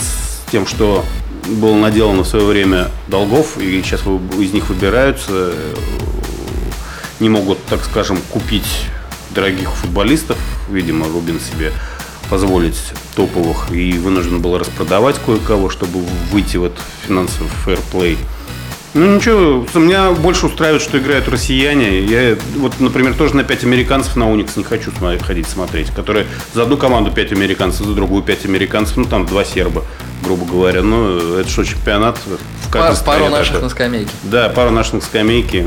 [0.00, 1.04] с тем, что
[1.46, 4.02] было наделано в свое время долгов, и сейчас
[4.38, 5.52] из них выбираются,
[7.18, 8.86] не могут, так скажем, купить
[9.30, 10.38] дорогих футболистов.
[10.70, 11.72] Видимо, Рубин себе
[12.28, 12.80] позволить
[13.16, 18.18] топовых и вынужден был распродавать кое-кого, чтобы выйти в этот финансовый фэрплей.
[18.92, 22.00] Ну ничего, меня больше устраивает, что играют россияне.
[22.00, 26.26] Я вот, например, тоже на 5 американцев на Уникс не хочу смотреть, ходить смотреть, которые
[26.54, 29.84] за одну команду 5 американцев, за другую 5 американцев, ну там два серба,
[30.24, 30.82] грубо говоря.
[30.82, 32.18] Ну, это что, чемпионат
[32.66, 33.62] в каждой Пар, Пару наших такой.
[33.62, 34.10] на скамейке.
[34.24, 35.66] Да, пару наших на скамейке.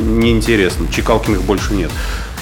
[0.00, 0.86] Неинтересно.
[0.90, 1.90] Чекалкиных больше нет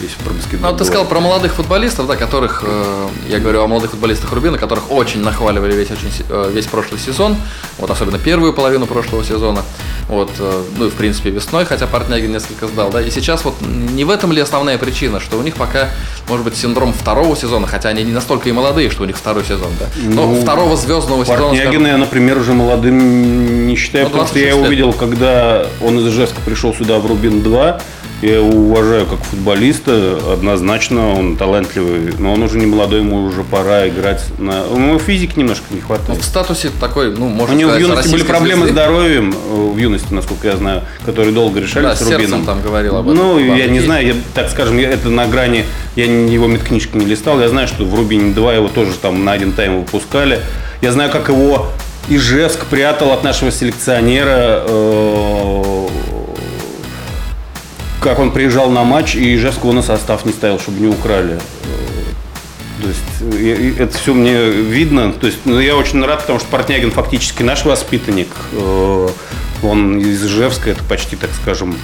[0.00, 0.70] если про баскетбол.
[0.70, 4.58] Ну, ты сказал про молодых футболистов, да, которых, э, я говорю о молодых футболистах Рубина,
[4.58, 7.36] которых очень нахваливали весь, очень, э, весь прошлый сезон,
[7.78, 9.62] вот особенно первую половину прошлого сезона,
[10.08, 13.54] вот, э, ну и в принципе весной, хотя Портнягин несколько сдал, да, и сейчас вот
[13.60, 15.90] не в этом ли основная причина, что у них пока,
[16.28, 19.44] может быть, синдром второго сезона, хотя они не настолько и молодые, что у них второй
[19.44, 21.48] сезон, да, но ну, второго звездного сезона.
[21.48, 25.98] Портнягина я, например, уже молодым не считаю, ну, потому что я его увидел, когда он
[25.98, 27.80] из Ижевска пришел сюда в Рубин 2,
[28.20, 33.44] я его уважаю как футболиста, однозначно он талантливый, но он уже не молодой, ему уже
[33.44, 34.64] пора играть на...
[34.64, 36.08] Ну, физики немножко не хватает.
[36.08, 38.80] Ну, в статусе такой, ну, можно У него сказать, в юности были проблемы звезды.
[38.80, 42.44] с здоровьем, э, в юности, насколько я знаю, которые долго решались да, с Рубином.
[42.44, 43.16] там говорил об этом.
[43.16, 47.06] Ну, я не знаю, я, так скажем, я, это на грани, я его медкнижки не
[47.06, 50.40] листал, я знаю, что в Рубине 2 его тоже там на один тайм выпускали.
[50.80, 51.68] Я знаю, как его
[52.08, 55.62] Ижевск прятал от нашего селекционера э,
[58.00, 61.38] как он приезжал на матч, и Ижевского на состав не ставил, чтобы не украли.
[62.80, 65.12] То есть это все мне видно.
[65.12, 68.28] То есть ну, я очень рад, потому что Портнягин фактически наш воспитанник.
[68.52, 69.08] Э,
[69.62, 71.76] Он из Ижевска, это почти, так скажем,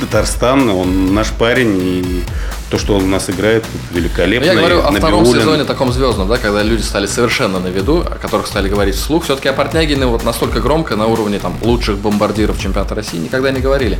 [0.00, 0.68] Татарстан.
[0.70, 2.22] Он наш парень, и
[2.70, 4.46] то, что он у нас играет, великолепно.
[4.46, 8.16] Я говорю о втором сезоне таком звездном, да, когда люди стали совершенно на виду, о
[8.16, 9.24] которых стали говорить вслух.
[9.24, 13.60] Все-таки о Портнягине вот настолько громко на уровне там лучших бомбардиров чемпионата России никогда не
[13.60, 13.98] говорили.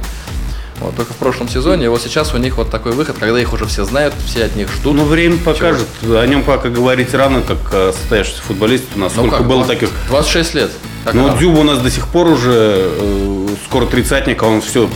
[0.80, 3.52] Вот, только в прошлом сезоне, и вот сейчас у них вот такой выход, когда их
[3.52, 4.94] уже все знают, все от них ждут.
[4.94, 5.86] Ну, время покажет.
[6.02, 8.84] О нем пока говорить рано, как о состоявшийся футболист.
[8.94, 9.96] У нас Ну сколько как, было 20 таких.
[10.08, 10.70] 26 лет.
[11.12, 11.38] Ну, рано?
[11.38, 14.88] Дзюба у нас до сих пор уже э, скоро тридцатник, а он все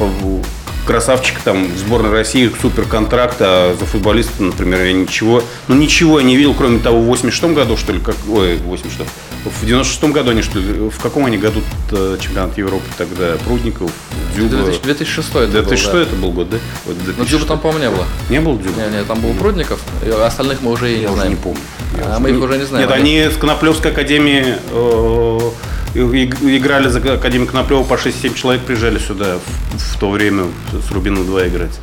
[0.87, 6.19] красавчик там в сборной России, супер контракт, а за футболиста, например, я ничего, ну ничего
[6.19, 8.99] я не видел, кроме того, в 86 году, что ли, как, ой, 86
[9.45, 11.61] в 96 году они, что ли, в каком они году
[11.93, 13.91] э, чемпионат Европы тогда, Прудников,
[14.35, 16.03] Дзюба, 2000 2006 это был, 2006 да.
[16.03, 16.59] это был год, да?
[16.87, 17.29] Вот Но 2006.
[17.29, 18.07] Дзюба там, по-моему, не было.
[18.29, 18.81] Не был Дзюба?
[18.81, 21.33] Не, не, там был Прудников, и остальных мы уже и не Я уже знаем.
[21.33, 21.61] не помню.
[22.05, 22.89] А мы их уже не знаем.
[22.89, 25.51] Нет, они с Коноплевской академии э,
[25.95, 31.27] играли за Академию Коноплева по 6-7 человек приезжали сюда в, в то время с Рубином
[31.27, 31.81] 2 играть.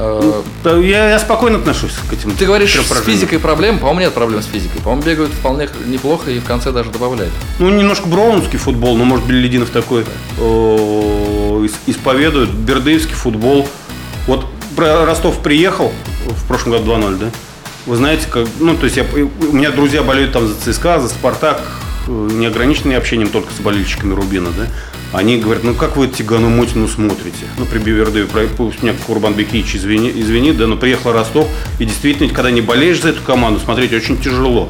[0.00, 4.14] Э, Да, Я, я спокойно отношусь к этим Ты говоришь, с физикой проблем, по-моему, нет
[4.14, 4.80] проблем с физикой.
[4.80, 7.32] По-моему, бегают вполне неплохо и в конце даже добавляют.
[7.58, 10.04] Ну, немножко броунский футбол, но, может, Белединов такой
[10.38, 12.50] э, ис- исповедует.
[12.50, 13.68] Бердыевский футбол.
[14.26, 15.92] Вот про Ростов приехал
[16.26, 17.26] в прошлом году 2-0, да?
[17.86, 21.08] Вы знаете, как, ну, то есть я, у меня друзья болеют там за ЦСКА, за
[21.08, 21.60] Спартак,
[22.06, 24.66] э, не ограничены общением только с болельщиками Рубина, да?
[25.12, 27.46] Они говорят, ну как вы Тигану Мотину смотрите?
[27.56, 27.78] Ну, при
[28.26, 32.60] про- пусть меня Курбан Бекич извини, извинит, да, но приехал Ростов, и действительно, когда не
[32.60, 34.68] болеешь за эту команду, смотреть очень тяжело.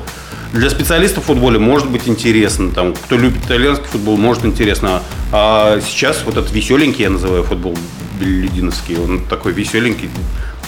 [0.52, 5.02] Для специалистов в футболе может быть интересно, там, кто любит итальянский футбол, может интересно.
[5.32, 7.76] А сейчас вот этот веселенький, я называю футбол
[8.20, 10.08] беллидиновский, он такой веселенький.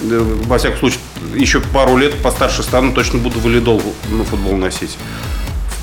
[0.02, 1.00] Во всяком случае,
[1.34, 4.98] еще пару лет постарше стану, точно буду валидол на футбол носить.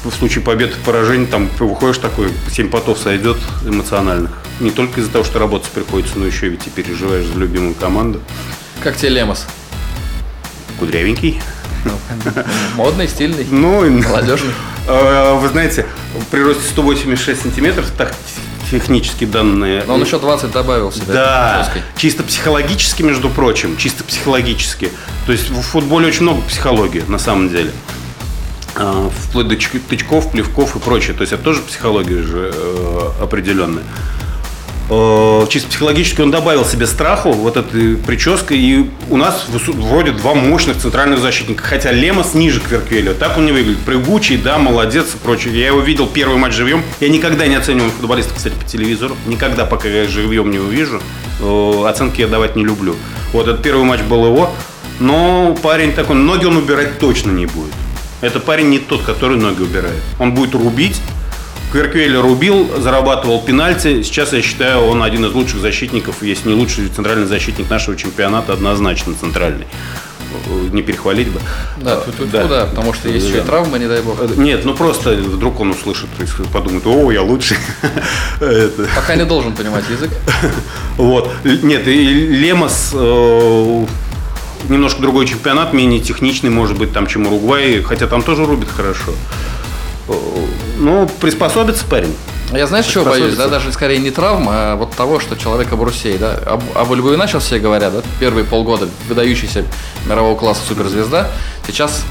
[0.04, 4.32] В случае побед и поражений там выходишь такой, семь потов сойдет эмоциональных.
[4.60, 8.22] Не только из-за того, что работать приходится, но еще ведь и переживаешь за любимую команду.
[8.84, 9.46] Как тебе Лемос?
[10.80, 11.42] Кудрявенький.
[12.76, 14.54] Модный, стильный, Ну, молодежный.
[14.88, 15.86] Э, Вы знаете,
[16.32, 18.14] при росте 186 сантиметров, так
[18.70, 19.84] технически данные.
[19.88, 21.14] Но он еще 20 добавил себе.
[21.14, 21.82] Да, жесткой.
[21.96, 24.92] чисто психологически, между прочим, чисто психологически.
[25.26, 27.72] То есть в футболе очень много психологии, на самом деле.
[28.80, 31.14] А, Вплоть до чк- тычков, плевков и прочее.
[31.16, 33.84] То есть это тоже психология же э, определенная.
[34.90, 38.58] Э, Чисто психологически он добавил себе страху вот этой прической.
[38.60, 41.64] И у нас вроде два мощных центральных защитника.
[41.64, 43.14] Хотя Лемос ниже Кверквеля.
[43.14, 43.80] Так он не выглядит.
[43.80, 45.60] Прыгучий, да, молодец и прочее.
[45.60, 46.84] Я его видел первый матч живьем.
[47.00, 49.16] Я никогда не оцениваю футболистов, кстати, по телевизору.
[49.26, 51.02] Никогда, пока я живьем не увижу.
[51.42, 52.96] Э, Оценки я давать не люблю.
[53.34, 54.52] Вот этот первый матч был его.
[55.00, 57.74] Но парень такой, ноги он убирать точно не будет.
[58.22, 60.02] Это парень не тот, который ноги убирает.
[60.20, 61.00] Он будет рубить.
[61.72, 64.02] Кверквеля рубил, зарабатывал пенальти.
[64.02, 68.54] Сейчас, я считаю, он один из лучших защитников, если не лучший центральный защитник нашего чемпионата,
[68.54, 69.68] однозначно центральный.
[70.72, 71.40] Не перехвалить бы.
[71.78, 72.46] Да, тут, тут, Да.
[72.48, 73.48] да, потому что есть еще и Да.
[73.48, 74.18] травмы, не дай бог.
[74.22, 76.08] Э, Нет, ну просто вдруг он услышит
[76.54, 77.58] подумает, о, я лучший.
[78.96, 80.12] Пока не должен понимать язык.
[80.98, 81.30] Вот.
[81.44, 81.94] Нет, и
[82.28, 83.86] Лемос э,
[84.70, 89.14] немножко другой чемпионат, менее техничный, может быть, там, чем Уругвай, хотя там тоже рубит хорошо.
[90.78, 92.16] Ну, приспособится парень.
[92.54, 93.48] Я знаешь, чего боюсь, да?
[93.48, 96.36] Даже скорее не травм, а вот того, что человек обрусей, да?
[96.46, 98.02] Об, об Ильгуина сейчас все говорят, да?
[98.20, 99.66] Первые полгода выдающийся
[100.06, 101.30] мирового класса суперзвезда.
[101.66, 102.04] Сейчас,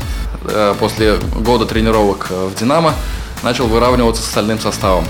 [0.44, 2.94] э, после года тренировок э, в «Динамо»,
[3.42, 5.04] начал выравниваться с остальным составом.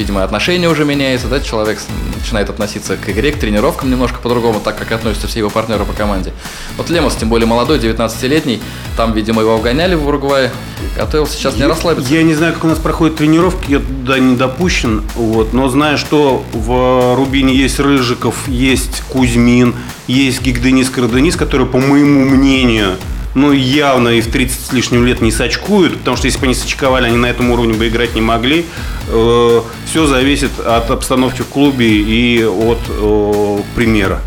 [0.00, 1.40] Видимо, отношение уже меняется, да?
[1.40, 1.78] Человек
[2.16, 5.92] начинает относиться к игре, к тренировкам немножко по-другому, так как относятся все его партнеры по
[5.92, 6.32] команде.
[6.78, 8.62] Вот Лемос, тем более молодой, 19-летний,
[8.96, 10.52] там, видимо, его вгоняли в Уругвае,
[10.96, 12.14] готовился сейчас не расслабиться.
[12.14, 15.98] Я не знаю, как у нас проходят тренировки, я туда не допущен, вот, но знаю,
[15.98, 19.74] что в Рубине есть Рыжиков, есть Кузьмин,
[20.06, 22.96] есть Гигденис Караденис, которые, по моему мнению,
[23.34, 26.54] ну, явно и в 30 с лишним лет не сачкуют, потому что если бы они
[26.54, 28.66] сачковали, они на этом уровне бы играть не могли.
[29.06, 34.20] все зависит от обстановки в клубе и от э, примера,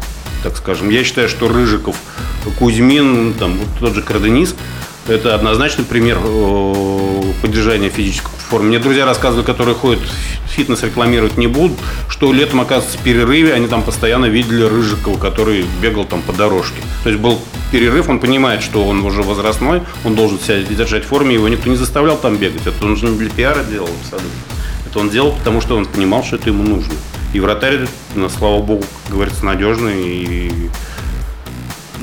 [0.44, 0.90] так скажем.
[0.90, 1.96] Я считаю, что Рыжиков,
[2.58, 4.56] Кузьмин, там, тот же Карденис,
[5.08, 8.68] это однозначный пример э, поддержания физической формы.
[8.68, 10.00] Мне друзья рассказывали, которые ходят
[10.48, 15.66] фитнес рекламировать не будут, что летом, оказывается, в перерыве они там постоянно видели Рыжикова, который
[15.82, 16.80] бегал там по дорожке.
[17.04, 17.40] То есть был
[17.72, 21.68] перерыв, он понимает, что он уже возрастной, он должен себя держать в форме, его никто
[21.68, 22.68] не заставлял там бегать.
[22.68, 24.30] Это он же не для пиара делал абсолютно.
[24.86, 26.94] Это он делал, потому что он понимал, что это ему нужно.
[27.34, 30.70] И вратарь, ну, слава богу, как говорится, надежный и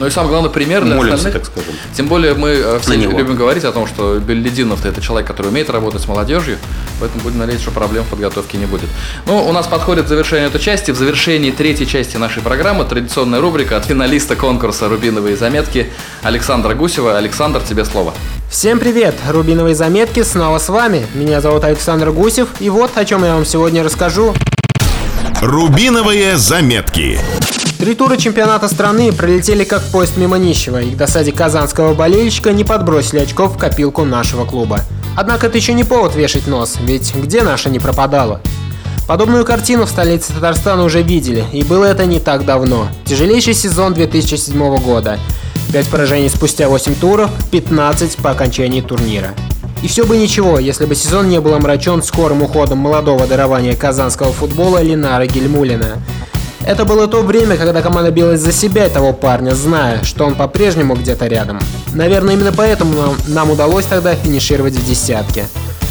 [0.00, 1.42] Ну и самый главный пример для Молимся, остальных.
[1.42, 1.74] так скажем.
[1.94, 5.68] Тем более мы э, все любим говорить о том, что Беллидинов это человек, который умеет
[5.68, 6.56] работать с молодежью,
[7.00, 8.88] поэтому будем надеяться, что проблем в подготовке не будет.
[9.26, 10.90] Ну, у нас подходит завершение этой части.
[10.90, 17.18] В завершении третьей части нашей программы традиционная рубрика от финалиста конкурса «Рубиновые заметки» Александра Гусева.
[17.18, 18.14] Александр, тебе слово.
[18.50, 19.16] Всем привет!
[19.28, 21.06] Рубиновые заметки снова с вами.
[21.12, 24.34] Меня зовут Александр Гусев, и вот о чем я вам сегодня расскажу.
[25.42, 27.20] Рубиновые заметки.
[27.80, 32.62] Три тура чемпионата страны пролетели как поезд мимо нищего, и к досаде казанского болельщика не
[32.62, 34.80] подбросили очков в копилку нашего клуба.
[35.16, 38.42] Однако это еще не повод вешать нос, ведь где наша не пропадала?
[39.08, 42.86] Подобную картину в столице Татарстана уже видели, и было это не так давно.
[43.06, 45.18] Тяжелейший сезон 2007 года.
[45.72, 49.30] 5 поражений спустя 8 туров, 15 по окончании турнира.
[49.82, 54.32] И все бы ничего, если бы сезон не был омрачен скорым уходом молодого дарования казанского
[54.32, 55.96] футбола Ленара Гельмулина.
[56.66, 60.34] Это было то время, когда команда билась за себя и того парня, зная, что он
[60.34, 61.58] по-прежнему где-то рядом.
[61.94, 65.46] Наверное, именно поэтому нам, нам удалось тогда финишировать в десятке.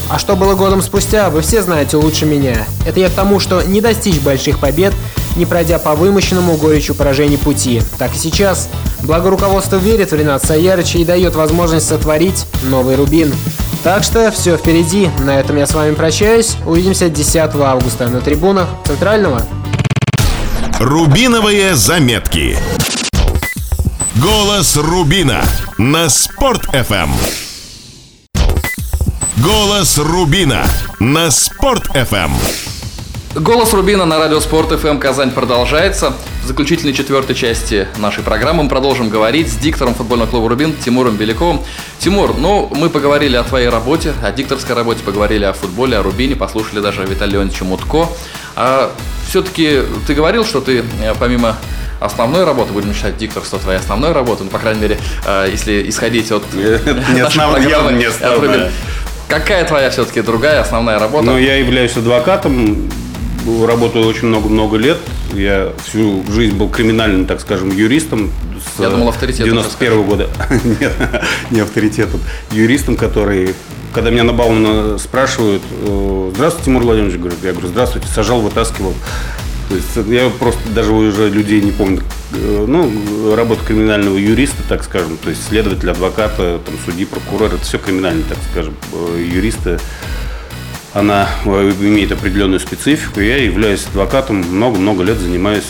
[0.10, 2.66] А что было годом спустя, вы все знаете лучше меня.
[2.86, 4.94] Это я к тому, что не достичь больших побед,
[5.36, 7.82] не пройдя по вымощенному горечью поражений пути.
[8.00, 8.70] Так и сейчас.
[9.04, 13.32] Благо руководство верит в Рената Саярыча и дает возможность сотворить новый Рубин.
[13.84, 15.10] Так что все впереди.
[15.20, 16.58] На этом я с вами прощаюсь.
[16.66, 19.44] Увидимся 10 августа на трибунах Центрального.
[20.80, 22.58] Рубиновые заметки.
[24.16, 25.44] Голос Рубина
[25.78, 27.10] на Спорт FM.
[29.44, 30.64] Голос Рубина
[31.02, 32.32] на Спорт FM.
[33.36, 36.14] Голос Рубина на радио Спорт ФМ Казань продолжается.
[36.44, 41.16] В заключительной четвертой части нашей программы мы продолжим говорить с диктором футбольного клуба Рубин Тимуром
[41.16, 41.62] Беляковым.
[42.00, 46.36] Тимур, ну, мы поговорили о твоей работе, о дикторской работе, поговорили о футболе, о Рубине,
[46.36, 48.10] послушали даже Виталия Леонидовича Мутко.
[48.62, 48.92] А
[49.26, 51.56] все-таки ты говорил, что ты э, помимо
[52.02, 56.30] основной работы, будем считать дикторство твоей основной работы, ну, по крайней мере, э, если исходить
[56.34, 58.70] от нашей программы, не от основная.
[59.30, 61.24] Какая твоя все-таки другая основная работа?
[61.24, 62.90] Но я являюсь адвокатом,
[63.66, 64.98] работаю очень много-много лет.
[65.34, 68.30] Я всю жизнь был криминальным, так скажем, юристом.
[68.76, 70.28] С Я думал, авторитетом 91 года.
[70.80, 70.92] Нет,
[71.52, 72.20] не авторитетом.
[72.52, 73.56] Юристом, который,
[73.94, 78.94] когда меня на Баумана спрашивают, э, здравствуйте, Тимур Владимирович, говорю, я говорю, здравствуйте, сажал, вытаскивал.
[79.70, 82.02] То есть я просто даже уже людей не помню.
[82.34, 87.64] Э, Ну, работа криминального юриста, так скажем, то есть следователь, адвоката, там, судьи, прокурор, это
[87.64, 89.80] все криминальные, так скажем, э, юристы
[90.94, 93.20] она э, имеет определенную специфику.
[93.20, 95.68] Я являюсь адвокатом, много-много лет занимаюсь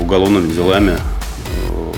[0.00, 0.92] уголовными делами.
[0.92, 1.92] Э,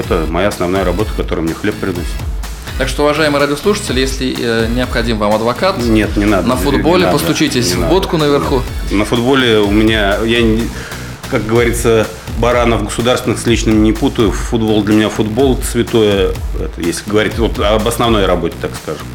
[0.00, 2.31] Это моя основная работа, которая мне хлеб приносит.
[2.78, 6.48] Так что, уважаемые радиослушатели, если э, необходим вам адвокат, Нет, не надо.
[6.48, 7.92] на Не футболе надо, постучитесь не в надо.
[7.94, 8.62] будку наверху.
[8.90, 10.68] На футболе у меня, я, не-
[11.30, 12.06] как говорится,
[12.38, 14.32] баранов государственных с личными не путаю.
[14.32, 19.06] Футбол для меня футбол святое, это, если говорить вот об основной работе, так скажем.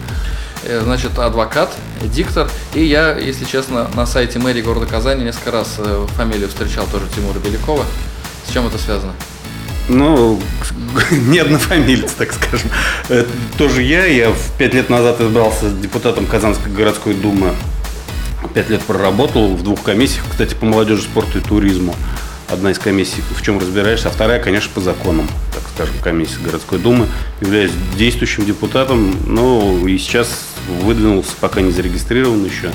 [0.63, 2.49] Э, Значит, адвокат, диктор.
[2.73, 7.05] И я, если честно, на сайте мэрии города Казани несколько раз э, фамилию встречал тоже
[7.15, 7.85] Тимура Белякова.
[8.47, 9.13] С чем это связано?
[9.89, 10.39] Ну,
[11.11, 12.69] не однофамилец, так скажем.
[13.09, 14.05] Это тоже я.
[14.05, 17.51] Я пять лет назад избрался депутатом Казанской городской думы.
[18.53, 21.95] Пять лет проработал в двух комиссиях, кстати, по молодежи, спорту и туризму.
[22.49, 26.79] Одна из комиссий, в чем разбираешься, а вторая, конечно, по законам, так скажем, комиссия городской
[26.79, 27.07] думы.
[27.41, 30.45] Являюсь действующим депутатом, но и сейчас
[30.81, 32.71] выдвинулся, пока не зарегистрирован еще.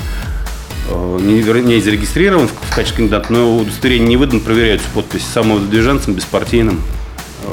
[0.89, 6.13] Э, Не, вер- не зарегистрирован в качестве кандидата, но удостоверение не выдан, проверяются подписи самовыдвиженцем,
[6.13, 6.79] беспартийным.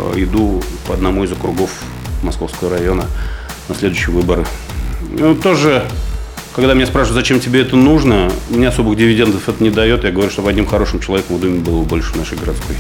[0.01, 1.71] Э, Иду по одному из округов
[2.23, 3.07] Московского района
[3.69, 4.47] на следующие выборы.
[5.19, 5.85] Ну, тоже,
[6.55, 10.05] когда меня спрашивают, зачем тебе это нужно, мне особых дивидендов это не дает.
[10.05, 12.77] Я говорю, чтобы одним хорошим человеком в Думе было больше нашей городской.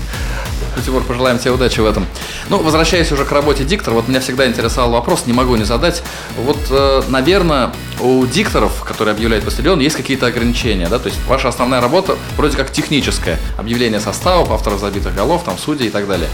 [0.85, 2.07] Тимур, пожелаем тебе удачи в этом.
[2.49, 6.03] Ну, возвращаясь уже к работе диктора, вот меня всегда интересовал вопрос, не могу не задать.
[6.37, 10.99] Вот, э, наверное, у дикторов, которые объявляют по стадиону, есть какие-то ограничения, да?
[10.99, 13.39] То есть ваша основная работа вроде как техническая.
[13.59, 16.29] Объявление составов, авторов забитых голов, там, судей и так далее.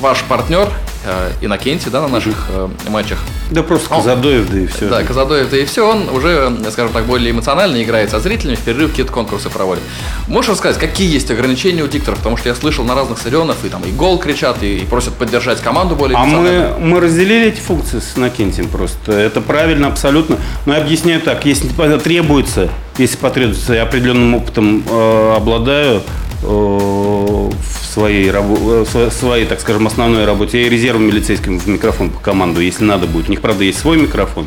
[0.00, 0.68] Ваш партнер
[1.04, 3.18] э, Иннокентий, да, на наших э, матчах,
[3.50, 3.88] Да просто.
[3.88, 4.88] Казадоев, да и все.
[4.88, 8.56] да, Казадоев, да и все, он уже, э, скажем так, более эмоционально играет со зрителями,
[8.56, 9.82] в перерыв какие-то конкурсы проводит.
[10.28, 12.18] Можешь рассказать, какие есть ограничения у дикторов?
[12.18, 15.14] Потому что я слышал на разных стадионах, и там и гол кричат, и, и просят
[15.14, 19.12] поддержать команду более А мы, мы разделили эти функции с Иннокентием просто.
[19.12, 20.38] Это правильно абсолютно.
[20.66, 21.44] Но я объясняю так.
[21.44, 26.02] Если потребуется, если потребуется, я определенным опытом э, обладаю
[26.42, 27.50] э,
[27.94, 30.66] своей, э, своей, так скажем, основной работе.
[30.66, 33.28] И резервом милицейским в микрофон по команду, если надо будет.
[33.28, 34.46] У них, правда, есть свой микрофон.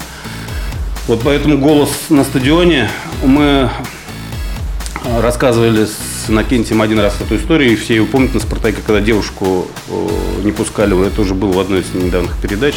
[1.07, 2.89] Вот поэтому голос на стадионе
[3.23, 3.69] мы
[5.21, 9.69] рассказывали с Иннокентием один раз эту историю, и все ее помнят на «Спартаке», когда девушку
[9.87, 12.75] э, не пускали, это уже было в одной из недавних передач,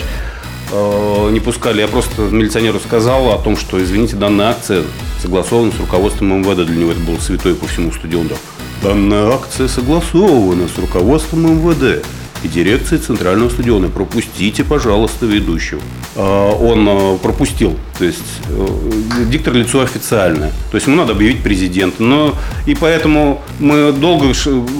[0.70, 1.80] э, не пускали.
[1.80, 4.84] Я просто милиционеру сказал о том, что, извините, данная акция
[5.20, 6.64] согласована с руководством МВД.
[6.64, 8.36] Для него это было святое по всему стадиону.
[8.82, 12.02] Данная акция согласована с руководством МВД
[12.42, 13.88] и дирекцией центрального стадиона.
[13.88, 15.82] Пропустите, пожалуйста, ведущего.
[16.16, 17.76] А, он а, пропустил.
[17.98, 20.50] То есть э, диктор лицо официальное.
[20.70, 22.02] То есть ему надо объявить президента.
[22.02, 22.34] Но
[22.66, 24.32] и поэтому мы долго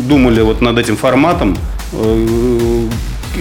[0.09, 1.59] думали вот над этим форматом.
[1.93, 2.87] Э,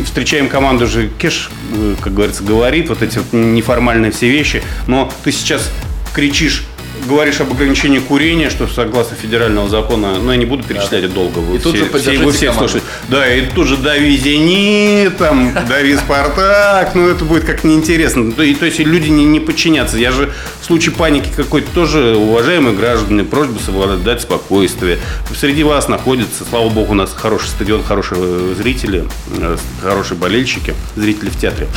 [0.03, 4.61] встречаем команду же Кеш, э, как говорится, говорит вот эти неформальные все вещи.
[4.87, 5.71] Но ты сейчас
[6.13, 6.65] кричишь
[7.07, 11.39] говоришь об ограничении курения, что согласно федерального закона, ну я не буду перечислять это долго.
[11.39, 12.85] Вы и все, тут же все, вы все слушаете.
[13.07, 18.31] Да, и тут же дави Зенит, там, дави Спартак, ну это будет как неинтересно.
[18.31, 19.97] То, и, то есть люди не, не подчинятся.
[19.97, 20.31] Я же
[20.61, 24.99] в случае паники какой-то тоже, уважаемые граждане, просьба совладать спокойствие.
[25.35, 29.05] Среди вас находится, слава богу, у нас хороший стадион, хорошие зрители,
[29.37, 31.67] э, хорошие болельщики, зрители в театре.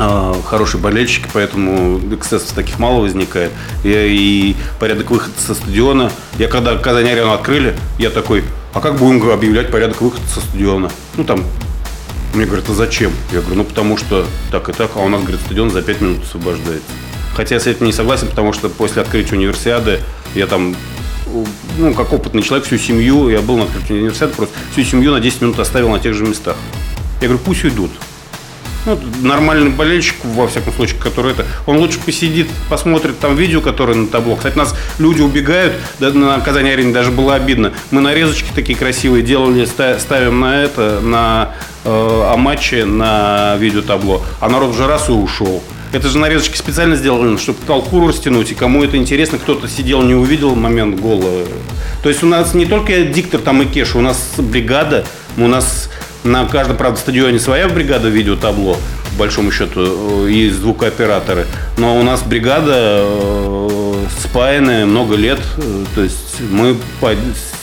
[0.00, 3.50] А, хорошие болельщики, поэтому эксцессов таких мало возникает.
[3.82, 6.12] И, и порядок выхода со стадиона.
[6.38, 8.44] Я когда Казань арену открыли, я такой,
[8.74, 10.90] а как будем объявлять порядок выхода со стадиона?
[11.16, 11.42] Ну там,
[12.34, 13.10] мне говорят, а зачем?
[13.32, 16.00] Я говорю, ну потому что так и так, а у нас, говорит, стадион за 5
[16.00, 16.88] минут освобождается.
[17.34, 20.00] Хотя я с этим не согласен, потому что после открытия универсиады
[20.34, 20.76] я там
[21.76, 25.20] ну, как опытный человек, всю семью, я был на открытии универсиады, просто всю семью на
[25.20, 26.56] 10 минут оставил на тех же местах.
[27.20, 27.90] Я говорю, пусть уйдут.
[28.86, 33.94] Ну, нормальный болельщик, во всяком случае, который это, он лучше посидит, посмотрит там видео, которое
[33.94, 34.36] на табло.
[34.36, 37.72] Кстати, нас люди убегают, да, на Казани арене даже было обидно.
[37.90, 41.54] Мы нарезочки такие красивые делали, ставим на это, на
[41.84, 45.62] э, о матче, на видео табло, а народ уже раз и ушел.
[45.92, 48.52] Это же нарезочки специально сделаны, чтобы толпу растянуть.
[48.52, 51.46] И кому это интересно, кто-то сидел, не увидел момент гола.
[52.02, 55.06] То есть у нас не только диктор там и кеш, у нас бригада,
[55.38, 55.88] у нас
[56.24, 58.74] на каждом, правда, стадионе своя бригада видеотабло,
[59.12, 61.46] по большому счету, э, и звукооператоры.
[61.76, 65.40] Но у нас бригада э, спаянная много лет.
[65.58, 66.76] Э, то есть мы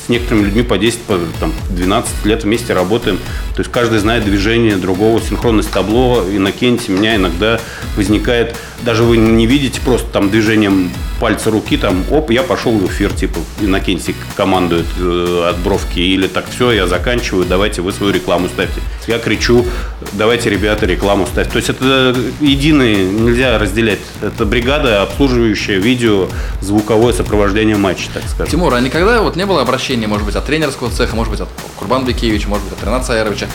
[0.06, 3.18] с некоторыми людьми по 10, по там, 12 лет вместе работаем.
[3.56, 6.24] То есть каждый знает движение другого, синхронность табло.
[6.24, 6.52] И на
[6.92, 7.60] меня иногда
[7.96, 12.86] возникает, даже вы не видите просто там движением пальца руки, там, оп, я пошел в
[12.88, 15.58] эфир, типа, Иннокентий командует э, от
[15.96, 18.82] или так, все, я заканчиваю, давайте вы свою рекламу ставьте.
[19.08, 19.66] Я кричу,
[20.14, 21.52] давайте, ребята, рекламу ставьте.
[21.52, 24.00] То есть это единые, нельзя разделять.
[24.22, 26.28] Это бригада, обслуживающая видео,
[26.62, 28.52] звуковое сопровождение матча, так сказать.
[28.52, 31.50] Тимур, а никогда вот не было обращения, может быть, от тренерского цеха, может быть, от
[31.78, 33.48] Курбан Бекевича, может быть, от Рената Саеровича,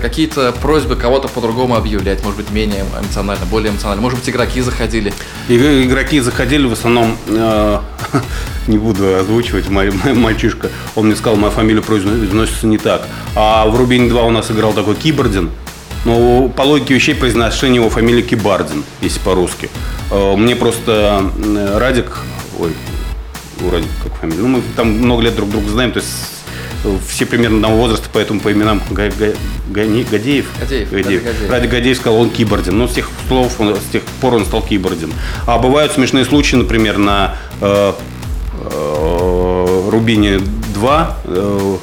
[0.00, 5.12] какие-то просьбы кого-то по-другому объявлять, может быть, менее эмоционально, более эмоционально, может быть, игроки заходили?
[5.48, 7.78] Игроки заходили в основном э,
[8.66, 13.06] не буду озвучивать, мальчишка, он мне сказал, моя фамилия произносится не так.
[13.34, 15.50] А в Рубине 2 у нас играл такой Кибордин,
[16.04, 19.70] но по логике вещей произношение его фамилии Кибардин, если по-русски.
[20.10, 22.18] Э, мне просто э, Радик,
[22.58, 22.72] ой,
[23.68, 26.08] Радик как фамилия, ну мы там много лет друг друга знаем, то есть
[27.08, 29.26] все примерно одного возраста, поэтому по именам Га, Га,
[29.68, 30.46] Гани, Гадеев.
[30.58, 30.90] Гадеев.
[30.90, 31.24] Гадеев.
[31.24, 31.50] Гадеев.
[31.50, 32.78] Ради Гадеев сказал, он кибордин.
[32.78, 35.12] Но с тех слов, он, с тех пор он стал кибордин.
[35.46, 37.92] А бывают смешные случаи, например, на э,
[38.72, 40.38] э, Рубине
[40.74, 41.76] 2 э,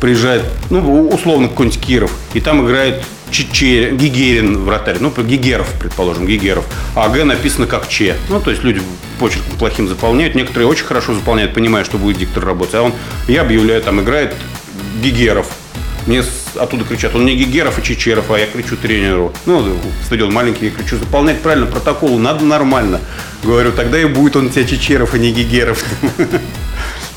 [0.00, 6.64] приезжает, ну, условно, какой-нибудь Киров, и там играет Чече, Гигерин вратарь, ну, Гигеров, предположим, Гигеров,
[6.94, 8.16] а Г написано как Че.
[8.28, 8.80] Ну, то есть люди
[9.18, 12.92] почерком плохим заполняют, некоторые очень хорошо заполняют, понимая, что будет диктор работать, а он,
[13.28, 14.34] я объявляю, там играет
[15.02, 15.46] Гигеров,
[16.06, 16.22] мне
[16.56, 19.32] оттуда кричат, он не Гигеров, а Чечеров, а я кричу тренеру.
[19.46, 23.00] Ну, стадион маленький, я кричу, заполнять правильно протокол, надо нормально.
[23.44, 25.84] Говорю, тогда и будет он тебя Чечеров, а не Гигеров.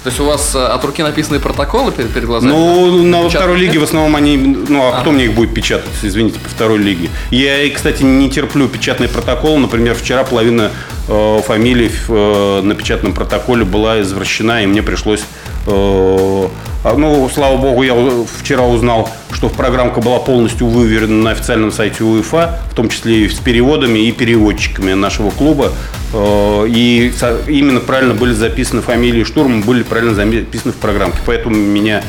[0.04, 2.52] То есть у вас э, от руки написанные протоколы перед, перед глазами?
[2.52, 4.36] Ну, на второй лиге в основном они...
[4.36, 7.10] Ну, а, а кто мне их будет печатать, извините, по второй лиге?
[7.32, 9.58] Я, кстати, не терплю печатный протокол.
[9.58, 10.72] Например, вчера половина
[11.08, 15.24] э, фамилий э, на печатном протоколе была извращена, и мне пришлось
[15.68, 16.48] э,
[16.84, 17.96] ну, слава богу, я
[18.40, 23.30] вчера узнал, что программка была полностью выверена на официальном сайте УЕФА, в том числе и
[23.30, 25.72] с переводами и переводчиками нашего клуба.
[26.14, 27.14] Э, и
[27.48, 31.20] именно правильно были записаны фамилии штурма, были правильно записаны в программке.
[31.26, 32.04] Поэтому у меня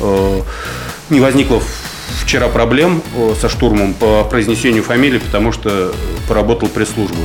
[0.00, 0.40] э,
[1.10, 1.62] не возникло
[2.22, 5.92] вчера проблем э, со штурмом по произнесению фамилии, потому что
[6.28, 7.16] поработал пресс-служба.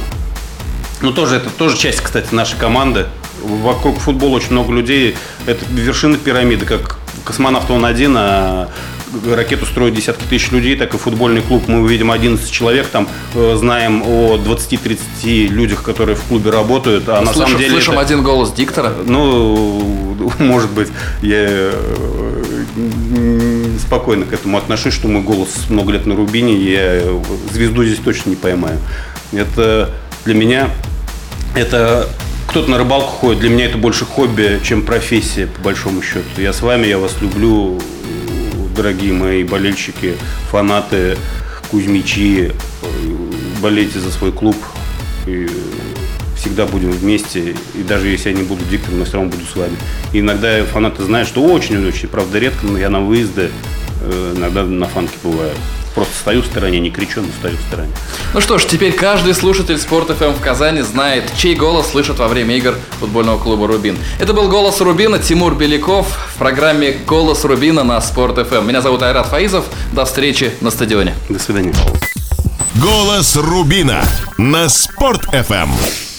[1.02, 3.08] Ну, тоже это тоже часть, кстати, нашей команды
[3.44, 5.16] вокруг футбола очень много людей.
[5.46, 8.70] Это вершина пирамиды, как космонавт он один, а
[9.30, 11.64] ракету строят десятки тысяч людей, так и футбольный клуб.
[11.68, 17.10] Мы увидим 11 человек, там э, знаем о 20-30 людях, которые в клубе работают.
[17.10, 18.94] А на Слышим, самом деле слышим это- один голос диктора.
[19.06, 20.08] ну,
[20.39, 20.88] может быть,
[21.22, 21.74] я э,
[23.86, 27.02] спокойно к этому отношусь, что мой голос много лет на Рубине, я
[27.52, 28.78] звезду здесь точно не поймаю.
[29.34, 29.89] Это
[30.26, 30.70] для меня,
[31.56, 32.08] это
[32.52, 36.26] кто-то на рыбалку ходит, для меня это больше хобби, чем профессия, по большому счету.
[36.41, 37.80] Я с вами, я вас люблю,
[38.76, 40.16] дорогие мои болельщики,
[40.49, 41.16] фанаты,
[41.70, 42.52] кузьмичи,
[43.62, 44.58] болейте за свой клуб.
[45.28, 45.47] И
[46.36, 49.56] всегда будем вместе, и даже если я не буду диктором, я все равно буду с
[49.56, 49.78] вами.
[50.12, 53.49] И иногда фанаты знают, что очень-очень, правда, редко, но я на выезды
[54.02, 55.54] э, иногда на фанке бываю.
[55.96, 57.92] Просто стою в стороне, не кричу, но стою в стороне.
[58.34, 62.28] Ну что ж, теперь каждый слушатель Спорт ФМ в Казани знает, чей голос слышат во
[62.28, 63.98] время игр футбольного клуба «Рубин».
[64.20, 68.68] Это был голос Рубина Тимур Беляков в программе «Голос Рубина» на Спорт ФМ.
[68.68, 69.66] Меня зовут Айрат Фаизов.
[69.92, 71.16] До встречи на стадионе.
[71.30, 71.74] До свидания.
[72.76, 74.02] Голос Рубина
[74.38, 76.11] на Спорт FM.